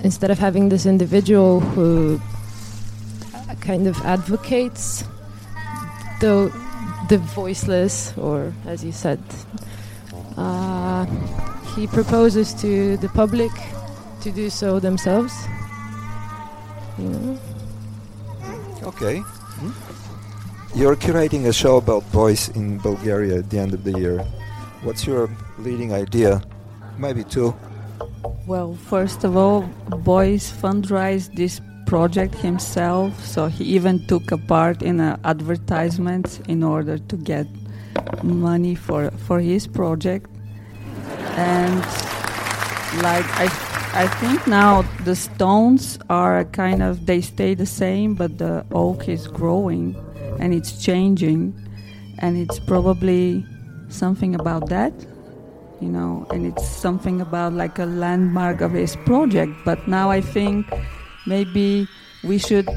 instead 0.03 0.31
of 0.31 0.38
having 0.38 0.69
this 0.69 0.87
individual 0.87 1.61
who 1.61 2.21
kind 3.61 3.87
of 3.87 3.97
advocates 4.05 5.05
the 6.21 6.53
the 7.09 7.19
voiceless 7.19 8.12
or 8.17 8.53
as 8.67 8.85
you 8.85 8.93
said 8.93 9.21
uh, 10.37 11.05
he 11.75 11.87
proposes 11.87 12.55
to 12.55 12.97
the 12.99 13.09
public 13.11 13.53
to 14.21 14.31
do 14.31 14.51
so 14.51 14.79
themselves 14.81 15.33
you 16.99 17.09
know 17.09 17.38
Okay. 18.83 19.23
You're 20.75 20.97
curating 20.97 21.47
a 21.47 21.53
show 21.53 21.77
about 21.77 22.03
voice 22.11 22.49
in 22.49 22.79
Bulgaria 22.79 23.38
at 23.38 23.51
the 23.51 23.59
end 23.59 23.75
of 23.75 23.85
the 23.85 23.93
year. 23.93 24.19
What's 24.83 25.07
your 25.07 25.31
leading 25.59 25.93
idea? 25.93 26.43
Maybe 26.99 27.23
two. 27.23 27.55
Well, 28.46 28.74
first 28.74 29.22
of 29.24 29.37
all, 29.37 29.62
Beuys 29.88 30.50
fundraised 30.50 31.37
this 31.37 31.61
project 31.87 32.35
himself, 32.35 33.24
so 33.24 33.46
he 33.46 33.64
even 33.64 34.05
took 34.07 34.33
a 34.33 34.38
part 34.38 34.83
in 34.83 34.98
an 35.00 35.20
advertisement 35.24 36.40
in 36.48 36.62
order 36.64 36.98
to 36.98 37.16
get 37.16 37.46
money 38.22 38.74
for 38.74 39.11
for 39.26 39.38
his 39.40 39.66
project. 39.66 40.28
And 41.37 41.78
like 43.02 43.26
I 43.38 43.46
I 43.94 44.07
think 44.20 44.46
now 44.46 44.83
the 45.05 45.14
stones 45.14 45.98
are 46.11 46.44
kind 46.44 46.83
of 46.83 47.07
they 47.07 47.20
stay 47.20 47.55
the 47.55 47.66
same, 47.66 48.14
but 48.14 48.38
the 48.38 48.64
oak 48.72 49.09
is 49.09 49.28
growing 49.28 49.94
and 50.40 50.52
it's 50.52 50.83
changing, 50.83 51.55
and 52.18 52.37
it's 52.37 52.59
probably 52.59 53.44
something 53.88 54.35
about 54.35 54.68
that, 54.70 54.92
you 55.83 55.88
know, 55.88 56.27
and 56.31 56.47
it's 56.47 56.66
something 56.66 57.21
about 57.21 57.53
like 57.53 57.79
a 57.79 57.87
landmark 57.87 58.61
of 58.61 58.73
his 58.73 58.95
project. 59.05 59.53
But 59.64 59.88
now 59.88 60.11
I 60.11 60.21
think 60.21 60.66
maybe 61.27 61.88
we 62.23 62.38
should 62.38 62.68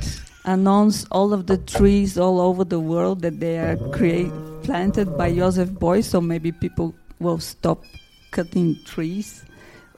announce 0.46 1.06
all 1.12 1.34
of 1.34 1.46
the 1.46 1.58
trees 1.58 2.18
all 2.18 2.42
over 2.42 2.64
the 2.64 2.80
world 2.80 3.22
that 3.22 3.40
they 3.40 3.60
are 3.60 3.78
create, 3.92 4.32
planted 4.64 5.18
by 5.18 5.34
Joseph 5.34 5.70
Beuys, 5.70 6.06
so 6.06 6.20
maybe 6.20 6.52
people 6.52 6.96
will 7.20 7.40
stop 7.40 7.84
cutting 8.32 8.76
trees 8.86 9.46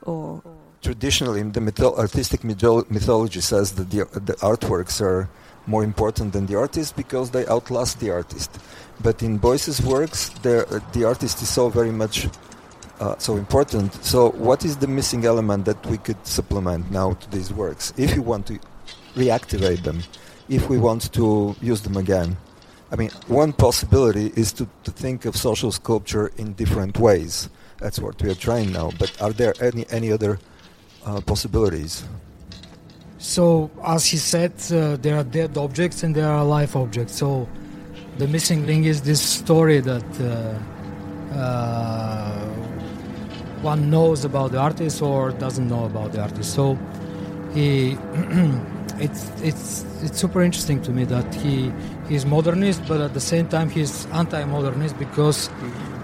or 0.04 0.44
Traditionally, 0.82 1.42
the 1.42 1.60
mytho- 1.60 1.98
artistic 1.98 2.42
mytho- 2.42 2.90
mythology 2.90 3.42
says 3.42 3.72
that 3.74 3.90
the, 3.90 4.06
the 4.20 4.34
artworks 4.36 5.02
are 5.02 5.28
more 5.66 5.84
important 5.84 6.34
than 6.34 6.46
the 6.46 6.56
artist 6.56 6.96
because 6.96 7.32
they 7.32 7.46
outlast 7.48 8.00
the 8.00 8.12
artist. 8.12 8.52
But 9.02 9.22
in 9.22 9.38
Beuys's 9.40 9.82
works, 9.82 10.30
the, 10.44 10.82
the 10.94 11.04
artist 11.04 11.42
is 11.42 11.50
so 11.50 11.70
very 11.70 11.92
much 11.92 12.30
uh, 13.00 13.16
so 13.18 13.38
important. 13.38 13.94
So, 14.04 14.32
what 14.32 14.66
is 14.66 14.78
the 14.78 14.88
missing 14.88 15.26
element 15.26 15.66
that 15.66 15.86
we 15.86 15.98
could 15.98 16.26
supplement 16.26 16.90
now 16.92 17.14
to 17.14 17.30
these 17.32 17.54
works 17.54 17.94
if 17.98 18.16
you 18.16 18.22
want 18.22 18.48
to 18.48 18.60
reactivate 19.16 19.84
them, 19.84 20.04
if 20.50 20.70
we 20.70 20.78
want 20.78 21.12
to 21.14 21.56
use 21.62 21.82
them 21.82 21.98
again? 21.98 22.38
I 22.92 22.96
mean, 22.96 23.10
one 23.28 23.52
possibility 23.52 24.32
is 24.36 24.54
to, 24.54 24.68
to 24.86 24.92
think 24.92 25.26
of 25.26 25.36
social 25.36 25.72
sculpture 25.72 26.32
in 26.38 26.54
different 26.54 26.98
ways. 26.98 27.50
That's 27.80 28.00
what 28.00 28.22
we 28.22 28.32
are 28.32 28.36
trying 28.36 28.72
now. 28.72 28.92
But 28.98 29.22
are 29.22 29.34
there 29.34 29.54
any, 29.62 29.86
any 29.90 30.12
other 30.12 30.40
uh, 31.06 31.22
possibilities? 31.22 32.04
So, 33.20 33.70
as 33.84 34.06
he 34.06 34.18
said, 34.18 34.54
uh, 34.72 34.96
there 34.98 35.18
are 35.18 35.24
dead 35.24 35.58
objects 35.58 36.04
and 36.04 36.16
there 36.16 36.28
are 36.28 36.40
alive 36.40 36.76
objects. 36.76 37.16
So, 37.16 37.48
the 38.18 38.28
missing 38.28 38.66
link 38.66 38.86
is 38.86 39.02
this 39.02 39.22
story 39.22 39.80
that 39.82 40.04
uh, 40.22 41.36
uh, 41.38 42.57
one 43.62 43.90
knows 43.90 44.26
about 44.26 44.52
the 44.52 44.60
artist 44.60 45.02
or 45.02 45.32
doesn't 45.32 45.68
know 45.68 45.86
about 45.86 46.12
the 46.14 46.22
artist. 46.22 46.54
So, 46.54 46.78
he 47.54 47.92
it's 49.00 49.32
it's 49.42 49.86
it's 50.02 50.20
super 50.20 50.42
interesting 50.42 50.82
to 50.84 50.92
me 50.92 51.04
that 51.06 51.34
he 51.36 51.72
he's 52.10 52.26
modernist, 52.26 52.82
but 52.88 53.02
at 53.02 53.14
the 53.14 53.20
same 53.20 53.48
time 53.48 53.70
he's 53.70 54.06
anti-modernist 54.08 54.98
because 54.98 55.50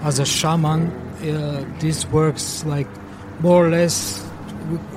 as 0.01 0.19
a 0.19 0.25
shaman, 0.25 0.91
uh, 1.21 1.65
this 1.79 2.05
works 2.09 2.65
like 2.65 2.87
more 3.39 3.65
or 3.65 3.69
less 3.69 4.23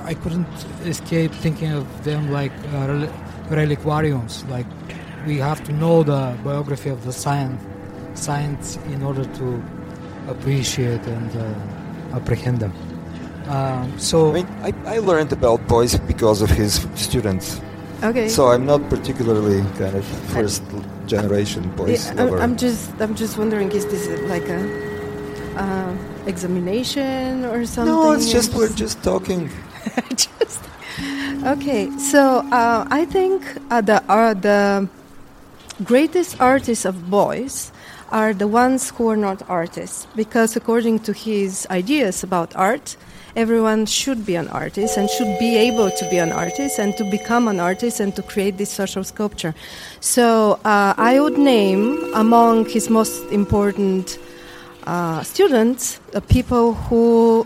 I 0.01 0.13
couldn't 0.13 0.47
escape 0.85 1.31
thinking 1.31 1.71
of 1.71 2.03
them 2.03 2.31
like 2.31 2.51
uh, 2.73 2.87
rel- 2.87 3.13
reliquariums. 3.49 4.47
Like 4.49 4.65
we 5.25 5.37
have 5.37 5.63
to 5.65 5.73
know 5.73 6.03
the 6.03 6.37
biography 6.43 6.89
of 6.89 7.03
the 7.03 7.11
science, 7.11 7.61
science 8.13 8.77
in 8.87 9.03
order 9.03 9.25
to 9.25 9.63
appreciate 10.27 11.05
and 11.05 11.35
uh, 11.35 11.53
apprehend 12.13 12.59
them. 12.59 12.73
Um, 13.47 13.97
so 13.97 14.29
I 14.29 14.33
mean, 14.33 14.47
I, 14.61 14.73
I 14.85 14.99
learned 14.99 15.31
about 15.31 15.67
Beuys 15.67 15.95
because 16.07 16.41
of 16.41 16.49
his 16.49 16.85
students. 16.95 17.61
Okay. 18.03 18.27
So 18.27 18.47
I'm 18.51 18.65
not 18.65 18.87
particularly 18.89 19.61
kind 19.79 19.95
of 19.95 20.05
first 20.35 20.63
generation 21.05 21.63
Beuys. 21.75 22.13
Yeah, 22.13 22.23
I'm. 22.23 22.33
I'm 22.33 22.57
just 22.57 22.91
I'm 22.99 23.15
just 23.15 23.37
wondering, 23.37 23.71
is 23.71 23.85
this 23.85 24.07
like 24.29 24.47
a 24.49 24.59
uh, 25.55 25.95
examination 26.25 27.45
or 27.45 27.65
something? 27.65 27.93
no, 27.93 28.11
it's 28.11 28.29
just 28.31 28.53
we're 28.53 28.69
just 28.69 29.01
talking. 29.03 29.49
Just- 30.15 30.63
okay, 31.45 31.89
so 31.97 32.43
uh, 32.51 32.85
I 32.91 33.05
think 33.05 33.41
uh, 33.71 33.81
the 33.81 34.03
uh, 34.11 34.33
the 34.33 34.89
greatest 35.83 36.41
artists 36.41 36.83
of 36.85 36.95
Beuys 37.09 37.71
are 38.11 38.33
the 38.33 38.47
ones 38.47 38.89
who 38.91 39.09
are 39.09 39.17
not 39.17 39.43
artists, 39.49 40.07
because 40.15 40.55
according 40.55 40.99
to 40.99 41.13
his 41.13 41.67
ideas 41.69 42.23
about 42.23 42.55
art, 42.55 42.95
everyone 43.35 43.85
should 43.85 44.25
be 44.25 44.35
an 44.35 44.47
artist 44.49 44.97
and 44.97 45.09
should 45.09 45.37
be 45.39 45.55
able 45.55 45.91
to 45.91 46.09
be 46.09 46.17
an 46.17 46.31
artist 46.31 46.79
and 46.79 46.95
to 46.97 47.03
become 47.11 47.47
an 47.47 47.59
artist 47.59 47.99
and 47.99 48.15
to 48.15 48.23
create 48.23 48.57
this 48.57 48.71
social 48.71 49.03
sculpture. 49.03 49.53
So 49.99 50.59
uh, 50.65 50.93
I 50.97 51.19
would 51.19 51.37
name 51.37 52.13
among 52.15 52.65
his 52.69 52.89
most 52.89 53.21
important 53.31 54.17
uh, 54.85 55.21
students 55.23 55.99
uh, 56.15 56.21
people 56.21 56.73
who 56.73 57.45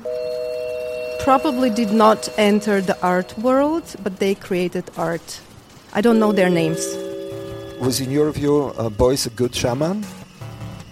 probably 1.24 1.69
did 1.69 1.91
not 1.91 2.30
enter 2.38 2.82
the 2.82 2.97
art 3.02 3.38
world, 3.38 3.95
but 4.04 4.17
they 4.17 4.36
created 4.36 4.86
art. 4.97 5.41
I 5.93 6.02
don't 6.02 6.19
know 6.19 6.32
their 6.32 6.50
names. 6.50 6.86
Was 7.80 8.00
in 8.00 8.12
your 8.12 8.32
view 8.32 8.74
uh, 8.78 8.89
Beuys 8.89 9.26
a 9.26 9.30
good 9.32 9.54
shaman? 9.54 10.06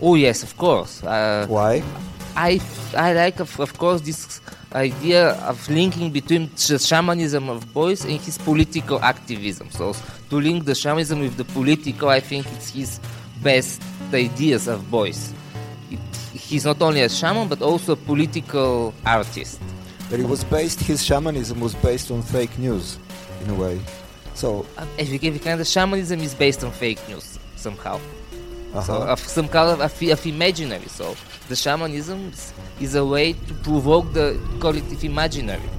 Oh 0.02 0.16
yes, 0.16 0.44
of 0.44 0.56
course. 0.58 1.04
Uh, 1.04 1.46
Why? 1.48 1.84
I 2.36 2.62
I 2.96 3.14
like 3.14 3.40
of, 3.42 3.60
of 3.60 3.78
course 3.78 4.02
this 4.02 4.40
idea 4.74 5.32
of 5.50 5.68
linking 5.70 6.12
between 6.12 6.50
the 6.68 6.80
shamanism 6.80 7.50
of 7.50 7.66
Beuys 7.74 8.06
and 8.06 8.20
his 8.22 8.38
political 8.38 9.00
activism. 9.02 9.70
So 9.72 9.94
to 10.30 10.36
link 10.40 10.66
the 10.66 10.76
shamanism 10.76 11.20
with 11.20 11.36
the 11.38 11.44
political, 11.46 12.10
I 12.10 12.20
think 12.22 12.46
it's 12.54 12.70
his 12.72 13.00
best 13.44 13.82
ideas 14.14 14.68
of 14.68 14.82
Beuys. 14.92 15.34
It, 15.92 16.00
he's 16.34 16.66
not 16.66 16.82
only 16.82 17.02
a 17.02 17.10
shaman 17.10 17.48
but 17.50 17.62
also 17.62 17.94
a 17.94 17.98
political 17.98 18.94
artist. 19.06 19.60
But 20.10 20.20
it 20.20 20.28
was 20.28 20.44
based. 20.44 20.80
His 20.82 21.04
shamanism 21.06 21.60
was 21.60 21.76
based 21.76 22.10
on 22.12 22.22
fake 22.22 22.58
news, 22.58 22.98
in 23.44 23.50
a 23.50 23.54
way. 23.56 23.80
So 24.34 24.66
Uh, 24.78 24.86
If 24.98 25.10
you, 25.10 25.16
if 25.22 25.34
you 25.34 25.40
can, 25.40 25.58
the 25.58 25.66
shamanism 25.66 26.22
is 26.22 26.34
based 26.34 26.64
on 26.64 26.72
fake 26.72 27.00
news 27.10 27.38
somehow. 27.56 28.00
So 28.74 28.80
uh-huh. 28.80 29.14
of 29.14 29.20
some 29.20 29.48
kind 29.48 29.70
of, 29.70 29.82
of, 29.82 30.10
of 30.12 30.26
imaginary. 30.26 30.88
So 30.88 31.16
the 31.48 31.56
shamanism 31.56 32.30
is, 32.30 32.54
is 32.80 32.96
a 32.96 33.04
way 33.04 33.34
to 33.34 33.54
provoke 33.64 34.14
the 34.14 34.40
collective 34.60 35.04
imaginary. 35.04 35.70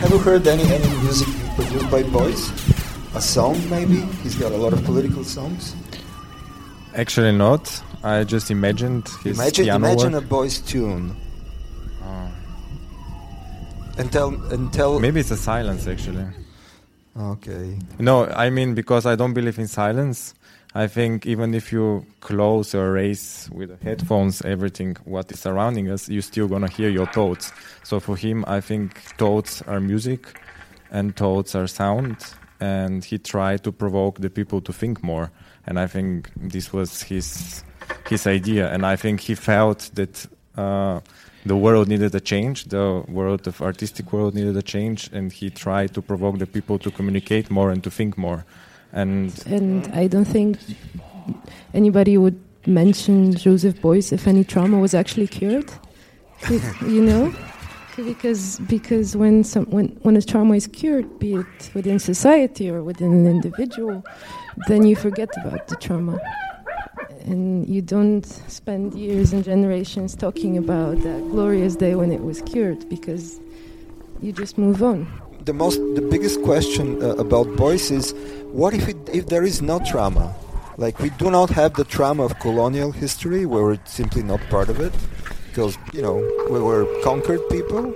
have 0.00 0.10
you 0.10 0.18
heard 0.18 0.46
any 0.46 0.62
any 0.62 0.88
music 1.02 1.28
produced 1.56 1.90
by 1.90 2.02
Beuys? 2.02 2.42
A 3.14 3.20
song, 3.20 3.56
maybe? 3.70 4.00
He's 4.22 4.34
got 4.34 4.52
a 4.52 4.56
lot 4.56 4.72
of 4.72 4.84
political 4.84 5.24
songs. 5.24 5.74
Actually, 6.94 7.32
not. 7.32 7.82
I 8.02 8.24
just 8.24 8.50
imagined 8.50 9.08
his 9.22 9.38
Imagine, 9.38 9.64
piano 9.64 9.86
imagine 9.86 10.12
work. 10.12 10.24
a 10.24 10.26
boy's 10.26 10.60
tune. 10.60 11.16
And 13.98 14.12
tell, 14.12 14.28
and 14.52 14.72
tell. 14.72 15.00
Maybe 15.00 15.20
it's 15.20 15.30
a 15.30 15.36
silence, 15.36 15.86
actually. 15.86 16.26
Okay. 17.18 17.78
No, 17.98 18.26
I 18.26 18.50
mean 18.50 18.74
because 18.74 19.06
I 19.06 19.16
don't 19.16 19.32
believe 19.32 19.58
in 19.58 19.68
silence. 19.68 20.34
I 20.74 20.86
think 20.86 21.24
even 21.24 21.54
if 21.54 21.72
you 21.72 22.04
close 22.20 22.74
or 22.74 22.88
erase 22.88 23.48
with 23.50 23.80
headphones 23.82 24.42
everything 24.42 24.96
what 25.04 25.32
is 25.32 25.40
surrounding 25.40 25.88
us, 25.90 26.08
you're 26.10 26.20
still 26.20 26.48
gonna 26.48 26.68
hear 26.68 26.90
your 26.90 27.06
thoughts. 27.06 27.52
So 27.82 28.00
for 28.00 28.16
him, 28.16 28.44
I 28.46 28.60
think 28.60 28.98
thoughts 29.16 29.62
are 29.62 29.80
music, 29.80 30.38
and 30.90 31.16
thoughts 31.16 31.54
are 31.54 31.66
sound, 31.66 32.16
and 32.60 33.02
he 33.02 33.18
tried 33.18 33.64
to 33.64 33.72
provoke 33.72 34.20
the 34.20 34.28
people 34.28 34.60
to 34.60 34.72
think 34.72 35.02
more. 35.02 35.30
And 35.66 35.78
I 35.78 35.86
think 35.86 36.30
this 36.36 36.72
was 36.72 37.02
his 37.02 37.64
his 38.10 38.26
idea, 38.26 38.70
and 38.70 38.84
I 38.84 38.96
think 38.96 39.20
he 39.20 39.34
felt 39.34 39.90
that 39.94 40.26
uh, 40.56 41.00
the 41.46 41.56
world 41.56 41.86
needed 41.88 42.14
a 42.14 42.20
change, 42.20 42.64
the 42.64 43.04
world 43.08 43.46
of 43.46 43.62
artistic 43.62 44.12
world 44.12 44.34
needed 44.34 44.56
a 44.56 44.62
change, 44.62 45.08
and 45.12 45.32
he 45.32 45.48
tried 45.48 45.94
to 45.94 46.02
provoke 46.02 46.38
the 46.38 46.46
people 46.46 46.78
to 46.80 46.90
communicate 46.90 47.50
more 47.50 47.70
and 47.70 47.84
to 47.84 47.90
think 47.90 48.18
more. 48.18 48.44
And 48.92 49.32
and 49.46 49.86
I 49.94 50.08
don't 50.08 50.24
think 50.24 50.58
anybody 51.72 52.18
would 52.18 52.38
mention 52.66 53.34
Joseph 53.34 53.76
Beuys 53.80 54.12
if 54.12 54.26
any 54.26 54.44
trauma 54.44 54.78
was 54.78 54.92
actually 54.94 55.28
cured. 55.28 55.70
you 56.94 57.02
know, 57.02 57.32
because 57.96 58.58
because 58.68 59.16
when 59.16 59.44
some 59.44 59.66
when 59.66 59.88
when 60.02 60.16
a 60.16 60.22
trauma 60.22 60.54
is 60.56 60.66
cured, 60.66 61.06
be 61.18 61.34
it 61.34 61.70
within 61.74 61.98
society 61.98 62.68
or 62.68 62.82
within 62.82 63.12
an 63.12 63.26
individual, 63.26 64.04
then 64.66 64.84
you 64.84 64.96
forget 64.96 65.30
about 65.36 65.68
the 65.68 65.76
trauma 65.76 66.18
and 67.26 67.68
you 67.68 67.82
don't 67.82 68.24
spend 68.24 68.94
years 68.94 69.32
and 69.32 69.44
generations 69.44 70.14
talking 70.14 70.56
about 70.56 71.02
that 71.02 71.20
glorious 71.30 71.74
day 71.76 71.94
when 71.94 72.12
it 72.12 72.22
was 72.22 72.40
cured 72.42 72.88
because 72.88 73.38
you 74.22 74.32
just 74.32 74.56
move 74.56 74.82
on. 74.82 75.06
The 75.44 75.52
most, 75.52 75.78
the 75.94 76.02
biggest 76.02 76.42
question 76.42 77.02
uh, 77.02 77.16
about 77.16 77.46
Beuys 77.58 77.90
is, 77.90 78.12
what 78.52 78.74
if 78.74 78.88
it, 78.88 78.96
if 79.12 79.26
there 79.26 79.44
is 79.44 79.60
no 79.60 79.80
trauma? 79.80 80.34
Like 80.78 80.98
we 81.00 81.10
do 81.10 81.30
not 81.30 81.50
have 81.50 81.74
the 81.74 81.84
trauma 81.84 82.24
of 82.24 82.38
colonial 82.38 82.92
history, 82.92 83.46
where 83.46 83.64
we're 83.64 83.78
simply 83.86 84.22
not 84.22 84.40
part 84.50 84.68
of 84.68 84.78
it, 84.80 84.92
because 85.48 85.78
you 85.92 86.02
know 86.02 86.16
we 86.50 86.60
were 86.60 86.86
conquered 87.02 87.40
people. 87.48 87.94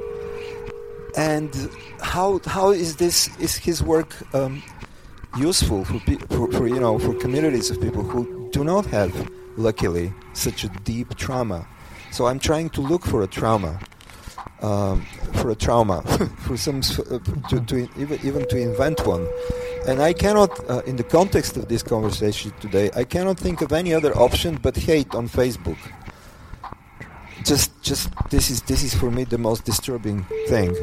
And 1.16 1.70
how 2.00 2.40
how 2.46 2.70
is 2.70 2.96
this 2.96 3.28
is 3.38 3.56
his 3.56 3.82
work 3.82 4.16
um, 4.34 4.62
useful 5.36 5.84
for, 5.84 5.98
for, 6.30 6.52
for 6.52 6.68
you 6.68 6.80
know 6.80 6.98
for 6.98 7.12
communities 7.14 7.68
of 7.70 7.80
people 7.82 8.02
who 8.02 8.39
do 8.50 8.64
not 8.64 8.86
have, 8.86 9.30
luckily, 9.56 10.12
such 10.32 10.64
a 10.64 10.68
deep 10.84 11.14
trauma. 11.16 11.66
So 12.10 12.26
I'm 12.26 12.38
trying 12.38 12.70
to 12.70 12.80
look 12.80 13.04
for 13.04 13.22
a 13.22 13.26
trauma, 13.26 13.78
um, 14.62 15.02
for 15.34 15.50
a 15.50 15.54
trauma, 15.54 16.02
for 16.38 16.56
some 16.56 16.78
uh, 16.78 17.18
to, 17.48 17.60
to 17.66 17.88
even, 17.96 18.18
even 18.24 18.48
to 18.48 18.58
invent 18.58 19.06
one. 19.06 19.26
And 19.86 20.02
I 20.02 20.12
cannot, 20.12 20.50
uh, 20.68 20.82
in 20.86 20.96
the 20.96 21.04
context 21.04 21.56
of 21.56 21.68
this 21.68 21.82
conversation 21.82 22.52
today, 22.60 22.90
I 22.94 23.04
cannot 23.04 23.38
think 23.38 23.62
of 23.62 23.72
any 23.72 23.94
other 23.94 24.16
option 24.16 24.58
but 24.60 24.76
hate 24.76 25.14
on 25.14 25.28
Facebook. 25.28 25.78
Just, 27.44 27.80
just 27.82 28.10
this 28.28 28.50
is 28.50 28.60
this 28.62 28.82
is 28.82 28.94
for 28.94 29.10
me 29.10 29.24
the 29.24 29.38
most 29.38 29.64
disturbing 29.64 30.24
thing. 30.48 30.76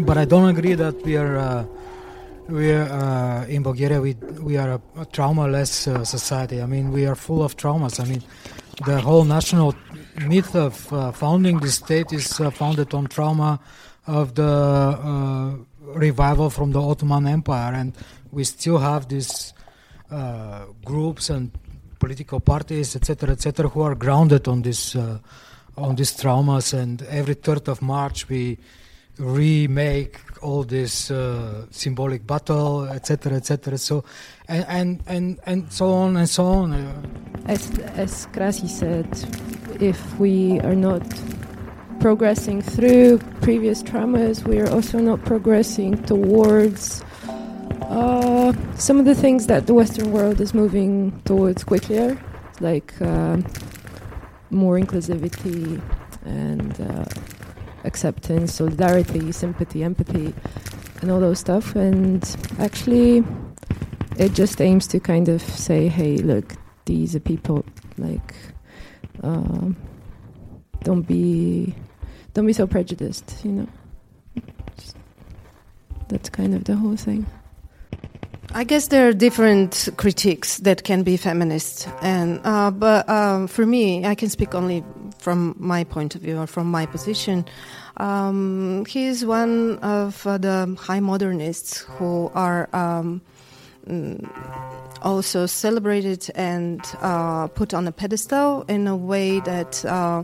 but 0.00 0.16
I 0.16 0.24
don't 0.24 0.48
agree 0.48 0.74
that 0.74 0.94
we 1.04 1.16
are. 1.16 1.36
Uh 1.36 1.64
we 2.48 2.72
are 2.72 2.88
uh, 2.88 3.46
in 3.46 3.62
Bulgaria. 3.62 4.00
We 4.00 4.14
we 4.40 4.56
are 4.56 4.72
a, 4.72 4.80
a 5.00 5.04
trauma-less 5.04 5.86
uh, 5.86 6.04
society. 6.04 6.62
I 6.62 6.66
mean, 6.66 6.90
we 6.92 7.06
are 7.06 7.14
full 7.14 7.42
of 7.42 7.56
traumas. 7.56 8.00
I 8.00 8.04
mean, 8.04 8.22
the 8.86 9.00
whole 9.00 9.24
national 9.24 9.74
myth 10.26 10.54
of 10.54 10.92
uh, 10.92 11.12
founding 11.12 11.58
the 11.60 11.70
state 11.70 12.12
is 12.12 12.40
uh, 12.40 12.50
founded 12.50 12.94
on 12.94 13.06
trauma 13.06 13.60
of 14.06 14.34
the 14.34 14.44
uh, 14.44 15.56
revival 15.94 16.50
from 16.50 16.72
the 16.72 16.80
Ottoman 16.80 17.26
Empire, 17.26 17.74
and 17.74 17.92
we 18.32 18.44
still 18.44 18.78
have 18.78 19.08
these 19.08 19.52
uh, 20.10 20.64
groups 20.84 21.28
and 21.28 21.50
political 21.98 22.40
parties, 22.40 22.96
etc., 22.96 23.30
etc., 23.30 23.68
who 23.68 23.82
are 23.82 23.94
grounded 23.94 24.48
on 24.48 24.62
this 24.62 24.96
on 25.76 25.94
these 25.94 26.16
traumas. 26.16 26.72
And 26.72 27.02
every 27.02 27.34
third 27.34 27.68
of 27.68 27.82
March, 27.82 28.28
we 28.28 28.58
remake 29.18 30.20
all 30.42 30.62
this 30.62 31.10
uh, 31.10 31.66
symbolic 31.70 32.26
battle, 32.26 32.84
etc., 32.84 33.34
etc. 33.34 33.78
So, 33.78 34.04
and, 34.46 34.64
and 34.68 35.02
and 35.06 35.40
and 35.46 35.72
so 35.72 35.92
on 35.92 36.16
and 36.16 36.28
so 36.28 36.44
on. 36.44 36.72
As 37.46 37.70
as 37.96 38.26
Krasi 38.28 38.68
said, 38.68 39.08
if 39.80 40.18
we 40.18 40.60
are 40.60 40.76
not 40.76 41.02
progressing 42.00 42.62
through 42.62 43.18
previous 43.40 43.82
traumas, 43.82 44.46
we 44.46 44.60
are 44.60 44.70
also 44.70 44.98
not 44.98 45.24
progressing 45.24 46.00
towards 46.04 47.02
uh, 47.82 48.52
some 48.76 48.98
of 48.98 49.04
the 49.04 49.14
things 49.14 49.46
that 49.46 49.66
the 49.66 49.74
Western 49.74 50.12
world 50.12 50.40
is 50.40 50.54
moving 50.54 51.20
towards 51.24 51.64
quicker, 51.64 52.18
like 52.60 52.94
uh, 53.00 53.38
more 54.50 54.78
inclusivity 54.78 55.80
and 56.24 56.80
uh, 56.80 57.04
acceptance, 57.84 58.54
solidarity, 58.54 59.32
sympathy, 59.32 59.82
empathy, 59.82 60.34
and 61.00 61.10
all 61.10 61.20
those 61.20 61.38
stuff. 61.38 61.74
And 61.76 62.24
actually, 62.58 63.24
it 64.16 64.34
just 64.34 64.60
aims 64.60 64.86
to 64.88 65.00
kind 65.00 65.28
of 65.28 65.42
say, 65.42 65.88
hey, 65.88 66.16
look, 66.18 66.54
these 66.84 67.14
are 67.14 67.20
people 67.20 67.64
like 67.98 68.34
uh, 69.22 69.70
don't 70.82 71.02
be 71.02 71.74
don't 72.34 72.46
be 72.46 72.52
so 72.52 72.66
prejudiced, 72.66 73.44
you 73.44 73.52
know. 73.52 73.68
That's 76.08 76.30
kind 76.30 76.54
of 76.54 76.64
the 76.64 76.76
whole 76.76 76.96
thing. 76.96 77.26
I 78.54 78.64
guess 78.64 78.88
there 78.88 79.08
are 79.08 79.12
different 79.12 79.90
critiques 79.98 80.58
that 80.58 80.82
can 80.82 81.02
be 81.02 81.16
feminist, 81.18 81.86
and 82.00 82.40
uh, 82.44 82.70
but 82.70 83.08
um, 83.08 83.46
for 83.46 83.66
me, 83.66 84.06
I 84.06 84.14
can 84.14 84.30
speak 84.30 84.54
only 84.54 84.82
from 85.18 85.54
my 85.58 85.84
point 85.84 86.14
of 86.14 86.22
view 86.22 86.38
or 86.38 86.46
from 86.46 86.70
my 86.70 86.86
position. 86.86 87.44
Um, 87.96 88.84
he 88.86 89.06
is 89.06 89.24
one 89.24 89.78
of 89.78 90.26
uh, 90.26 90.38
the 90.38 90.76
high 90.78 91.00
modernists 91.00 91.78
who 91.78 92.30
are 92.34 92.68
um, 92.72 93.20
mm, 93.86 94.24
also 95.02 95.46
celebrated 95.46 96.30
and 96.34 96.80
uh, 97.00 97.48
put 97.48 97.74
on 97.74 97.86
a 97.88 97.92
pedestal 97.92 98.64
in 98.68 98.86
a 98.86 98.96
way 98.96 99.40
that 99.40 99.84
uh, 99.84 100.22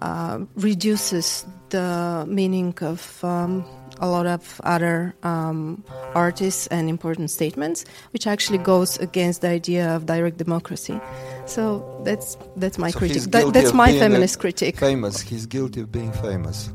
uh 0.00 0.38
reduces 0.54 1.44
the 1.70 2.24
meaning 2.28 2.72
of 2.80 3.24
um, 3.24 3.64
a 4.00 4.08
lot 4.08 4.26
of 4.26 4.60
other 4.64 5.14
um, 5.22 5.84
artists 6.14 6.66
and 6.68 6.88
important 6.88 7.30
statements, 7.30 7.84
which 8.12 8.26
actually 8.26 8.58
goes 8.58 8.98
against 8.98 9.40
the 9.40 9.48
idea 9.48 9.94
of 9.94 10.06
direct 10.06 10.36
democracy. 10.36 11.00
So 11.46 12.00
that's 12.04 12.36
that's 12.56 12.78
my 12.78 12.90
so 12.90 12.98
critique. 12.98 13.30
That, 13.30 13.52
that's 13.52 13.72
my 13.72 13.92
feminist 13.92 14.38
critique. 14.38 14.76
Famous. 14.76 15.20
He's 15.20 15.46
guilty 15.46 15.80
of 15.80 15.92
being 15.92 16.12
famous. 16.12 16.70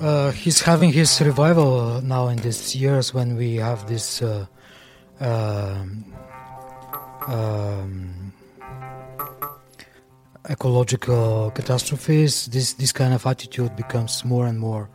Uh, 0.00 0.30
he's 0.30 0.60
having 0.60 0.92
his 0.92 1.20
revival 1.20 2.02
now 2.02 2.28
in 2.28 2.36
these 2.38 2.76
years 2.76 3.14
when 3.14 3.36
we 3.36 3.56
have 3.56 3.86
this. 3.88 4.22
Uh, 4.22 4.46
um, 5.20 6.04
um, 7.26 8.32
ecological 10.48 11.50
catastrophes, 11.52 12.46
this 12.46 12.74
this 12.74 12.92
kind 12.92 13.14
of 13.14 13.26
attitude 13.26 13.74
becomes 13.76 14.24
more 14.24 14.46
and 14.46 14.58
more 14.58 14.88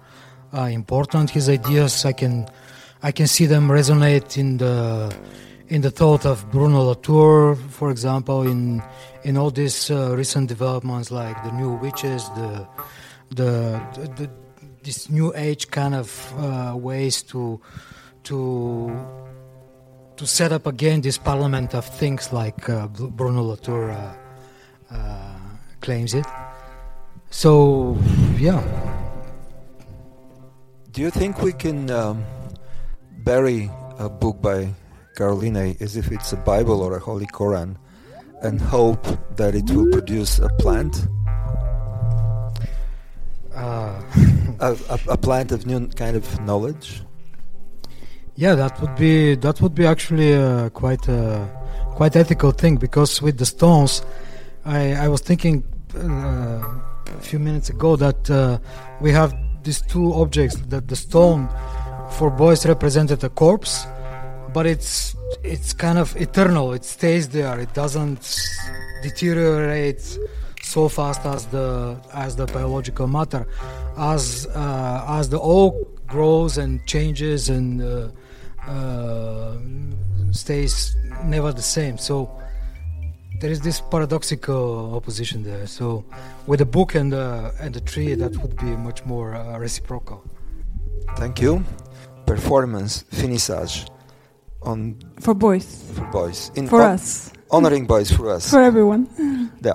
important. 0.53 1.29
His 1.29 1.49
ideas, 1.49 2.05
I 2.05 2.13
can, 2.13 2.47
I 3.03 3.11
can 3.11 3.27
see 3.27 3.45
them 3.45 3.69
resonate 3.69 4.37
in 4.37 4.57
the 4.57 5.15
in 5.71 5.81
the 5.81 5.89
thought 5.89 6.25
of 6.25 6.51
Bruno 6.51 6.83
Latour, 6.83 7.55
for 7.55 7.91
example, 7.91 8.43
in 8.43 8.83
in 9.23 9.37
all 9.37 9.51
these 9.51 9.89
uh, 9.89 10.15
recent 10.15 10.49
developments 10.49 11.11
like 11.11 11.41
the 11.43 11.51
new 11.51 11.71
witches, 11.75 12.27
the 12.29 12.67
the, 13.29 13.81
the, 13.95 14.07
the 14.17 14.29
this 14.83 15.09
new 15.09 15.33
age 15.35 15.69
kind 15.71 15.95
of 15.95 16.33
uh, 16.37 16.75
ways 16.75 17.21
to 17.23 17.61
to 18.23 18.91
to 20.17 20.27
set 20.27 20.51
up 20.51 20.67
again 20.67 21.01
this 21.01 21.17
parliament 21.17 21.73
of 21.73 21.85
things 21.85 22.33
like 22.33 22.67
uh, 22.69 22.87
Bruno 22.87 23.41
Latour 23.41 23.91
uh, 23.91 24.13
uh, 24.91 25.39
claims 25.79 26.13
it. 26.13 26.25
So 27.29 27.97
yeah. 28.37 28.90
Do 30.91 31.01
you 31.01 31.09
think 31.09 31.41
we 31.41 31.53
can 31.53 31.89
um, 31.89 32.25
bury 33.19 33.71
a 33.97 34.09
book 34.09 34.41
by 34.41 34.73
Caroline 35.15 35.77
as 35.79 35.95
if 35.95 36.11
it's 36.11 36.33
a 36.33 36.35
Bible 36.35 36.81
or 36.81 36.97
a 36.97 36.99
Holy 36.99 37.27
Koran 37.27 37.77
and 38.41 38.59
hope 38.59 39.07
that 39.37 39.55
it 39.55 39.71
will 39.71 39.89
produce 39.89 40.39
a 40.39 40.49
plant? 40.59 41.07
Uh, 43.55 44.01
a, 44.59 44.77
a, 44.89 44.99
a, 45.07 45.17
plant 45.17 45.53
of 45.53 45.65
new 45.65 45.87
kind 45.87 46.17
of 46.17 46.41
knowledge? 46.41 47.01
Yeah, 48.35 48.55
that 48.55 48.81
would 48.81 48.95
be 48.97 49.35
that 49.35 49.61
would 49.61 49.73
be 49.73 49.85
actually 49.85 50.33
uh, 50.33 50.69
quite 50.69 51.07
a 51.07 51.47
quite 51.95 52.17
ethical 52.17 52.51
thing 52.51 52.75
because 52.75 53.21
with 53.21 53.37
the 53.37 53.45
stones, 53.45 54.01
I, 54.65 54.93
I 54.93 55.07
was 55.07 55.21
thinking 55.21 55.63
uh, 55.95 55.99
a 55.99 57.21
few 57.21 57.39
minutes 57.39 57.69
ago 57.69 57.95
that 57.95 58.29
uh, 58.29 58.59
we 58.99 59.13
have 59.13 59.33
these 59.63 59.81
two 59.81 60.13
objects 60.13 60.55
that 60.69 60.87
the 60.87 60.95
stone 60.95 61.47
for 62.11 62.29
Beuys 62.31 62.67
represented 62.67 63.23
a 63.23 63.29
corpse 63.29 63.85
but 64.53 64.65
it's 64.65 65.15
it's 65.43 65.73
kind 65.73 65.97
of 65.97 66.15
eternal. 66.17 66.73
It 66.73 66.83
stays 66.83 67.29
there. 67.29 67.59
It 67.59 67.73
doesn't 67.73 68.23
deteriorate 69.01 70.17
so 70.61 70.87
fast 70.87 71.25
as 71.25 71.45
the 71.47 71.99
as 72.13 72.35
the 72.35 72.45
biological 72.47 73.07
matter. 73.07 73.47
As 73.97 74.47
uh, 74.47 75.05
as 75.07 75.29
the 75.29 75.39
oak 75.39 76.05
grows 76.07 76.57
and 76.57 76.85
changes 76.85 77.49
and 77.49 77.81
uh, 77.81 78.09
uh, 78.67 79.57
stays 80.31 80.95
never 81.23 81.51
the 81.51 81.61
same. 81.61 81.97
So 81.97 82.29
there 83.41 83.49
is 83.51 83.59
this 83.59 83.81
paradoxical 83.81 84.95
opposition 84.95 85.43
there. 85.43 85.65
So 85.65 86.05
with 86.45 86.61
a 86.61 86.65
book 86.65 86.95
and 86.95 87.13
uh, 87.13 87.51
and 87.59 87.75
a 87.75 87.81
tree, 87.81 88.13
that 88.13 88.37
would 88.37 88.55
be 88.55 88.77
much 88.77 89.03
more 89.03 89.35
uh, 89.35 89.57
reciprocal. 89.57 90.23
Thank 91.17 91.41
you. 91.41 91.65
Performance, 92.25 93.03
finissage 93.11 93.89
on 94.61 94.95
For 95.19 95.33
Beuys. 95.33 95.65
for 95.93 96.05
Beuys. 96.13 96.55
In 96.55 96.67
For 96.67 96.81
us. 96.81 97.33
Honoring 97.49 97.87
Beuys 97.87 98.15
for 98.15 98.29
us. 98.29 98.49
For 98.49 98.61
everyone. 98.61 99.09
Yeah. 99.61 99.73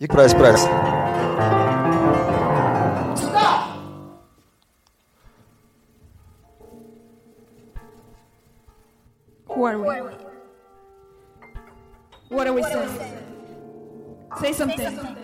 You 0.00 0.08
press, 0.08 0.34
press. 0.34 0.60
Who 9.46 9.64
are 9.64 9.78
we? 9.78 10.23
What 12.28 12.46
are 12.46 12.52
we 12.52 12.62
saying? 12.62 13.22
Say 14.40 14.52
something. 14.52 15.16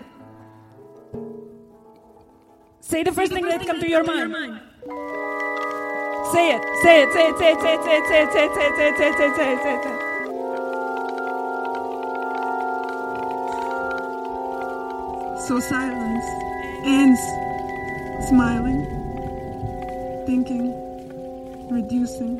Say 2.79 3.03
the 3.03 3.11
first 3.11 3.31
thing 3.31 3.45
that 3.45 3.65
comes 3.65 3.81
to 3.81 3.89
your 3.89 4.03
mind. 4.03 4.33
Say 6.31 6.51
it. 6.55 6.61
Say 6.83 7.03
it. 7.03 7.13
Say 7.13 7.29
it. 7.29 7.37
Say 7.37 7.51
it. 7.53 7.61
Say 7.61 7.75
it. 7.75 7.83
Say 7.83 7.97
it. 7.97 8.07
Say 8.07 8.23
it. 8.23 8.31
Say 8.31 8.45
it. 8.45 8.53
Say 8.53 8.67
it. 8.67 8.77
Say 8.77 8.89
it. 8.89 8.97
Say 8.97 9.09
it. 9.09 9.17
Say 9.17 9.17
it. 9.19 9.35
Say 9.35 9.53
it. 9.53 9.63
Say 9.63 9.75
it. 9.75 9.83
Say 9.83 9.95
it. 9.95 10.11
So 15.47 15.59
silence 15.59 16.25
ends 16.85 17.19
smiling, 18.29 18.85
thinking, 20.25 20.71
reducing, 21.69 22.39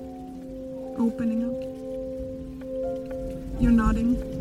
opening 0.98 1.44
up. 1.44 1.60
You're 3.62 3.72
nodding. 3.72 4.41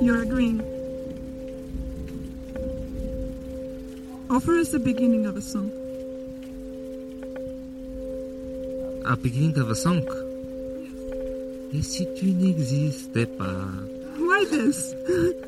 You're 0.00 0.22
agreeing. 0.22 0.60
Offer 4.30 4.58
us 4.58 4.70
the 4.70 4.78
beginning 4.78 5.26
of 5.26 5.36
a 5.36 5.42
song. 5.42 5.72
A 9.04 9.16
beginning 9.16 9.58
of 9.58 9.70
a 9.70 9.74
song. 9.74 10.02
Et 11.74 11.82
si 11.82 12.06
tu 12.14 12.26
n'existais 12.26 13.26
pas? 13.26 13.66
Why 14.18 14.44
this? 14.50 14.94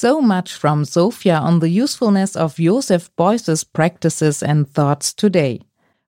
So 0.00 0.22
much 0.22 0.54
from 0.54 0.86
Sofia 0.86 1.36
on 1.36 1.58
the 1.58 1.68
usefulness 1.68 2.34
of 2.34 2.56
Joseph 2.56 3.14
Beuys's 3.16 3.64
practices 3.64 4.42
and 4.42 4.66
thoughts 4.66 5.12
today. 5.12 5.60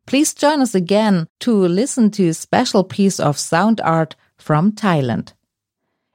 Please 0.07 0.33
join 0.33 0.63
us 0.63 0.75
again 0.75 1.27
to 1.41 1.53
listen 1.53 2.11
to 2.13 2.29
a 2.29 2.33
special 2.33 2.85
piece 2.85 3.21
of 3.21 3.39
sound 3.39 3.83
art 3.83 4.17
from 4.39 4.73
Thailand. 4.73 5.35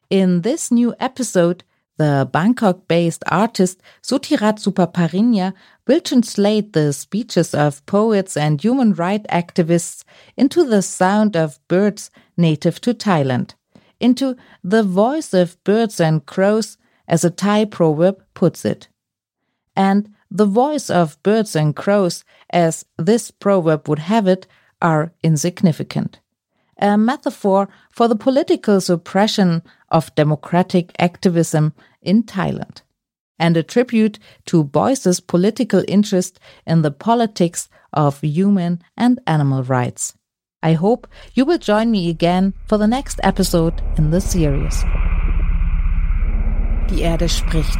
In 0.09 0.41
this 0.41 0.71
new 0.71 0.95
episode, 0.99 1.63
the 1.97 2.27
Bangkok 2.33 2.87
based 2.87 3.23
artist 3.27 3.79
Sutthirat 4.01 4.57
Supaparinya 4.57 5.53
will 5.85 6.01
translate 6.01 6.73
the 6.73 6.91
speeches 6.93 7.53
of 7.53 7.85
poets 7.85 8.35
and 8.35 8.59
human 8.59 8.95
rights 8.95 9.27
activists 9.31 10.03
into 10.35 10.63
the 10.63 10.81
sound 10.81 11.37
of 11.37 11.59
birds 11.67 12.09
native 12.35 12.81
to 12.81 12.95
Thailand, 12.95 13.53
into 13.99 14.35
the 14.63 14.81
voice 14.81 15.31
of 15.31 15.63
birds 15.63 15.99
and 15.99 16.25
crows, 16.25 16.79
as 17.07 17.23
a 17.23 17.29
Thai 17.29 17.65
proverb 17.65 18.21
puts 18.33 18.65
it. 18.65 18.87
And 19.75 20.09
the 20.29 20.45
voice 20.45 20.89
of 20.89 21.21
birds 21.23 21.55
and 21.55 21.75
crows, 21.75 22.23
as 22.49 22.85
this 22.97 23.31
proverb 23.31 23.87
would 23.87 23.99
have 23.99 24.27
it, 24.27 24.47
are 24.81 25.13
insignificant. 25.23 26.19
A 26.79 26.97
metaphor 26.97 27.69
for 27.91 28.07
the 28.07 28.15
political 28.15 28.81
suppression 28.81 29.63
of 29.89 30.13
democratic 30.15 30.91
activism 30.99 31.73
in 32.01 32.23
Thailand. 32.23 32.81
And 33.39 33.55
a 33.55 33.63
tribute 33.63 34.19
to 34.47 34.63
Beuys's 34.63 35.19
political 35.19 35.83
interest 35.87 36.39
in 36.65 36.81
the 36.81 36.91
politics 36.91 37.69
of 37.93 38.21
human 38.21 38.81
and 38.95 39.19
animal 39.25 39.63
rights. 39.63 40.15
I 40.61 40.73
hope 40.73 41.07
you 41.33 41.45
will 41.45 41.59
join 41.59 41.91
me 41.91 42.09
again 42.09 42.53
for 42.67 42.77
the 42.77 42.87
next 42.87 43.19
episode 43.23 43.81
in 43.97 44.09
this 44.11 44.31
series. 44.31 44.83
Die 46.89 47.01
Erde 47.01 47.27
spricht. 47.27 47.79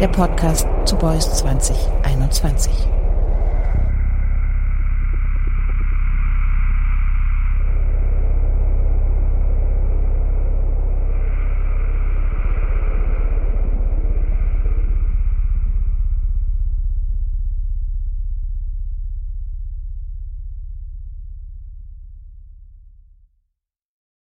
Der 0.00 0.08
Podcast 0.08 0.66
zu 0.86 0.96
Beuys 0.96 1.30
2021. 1.34 2.72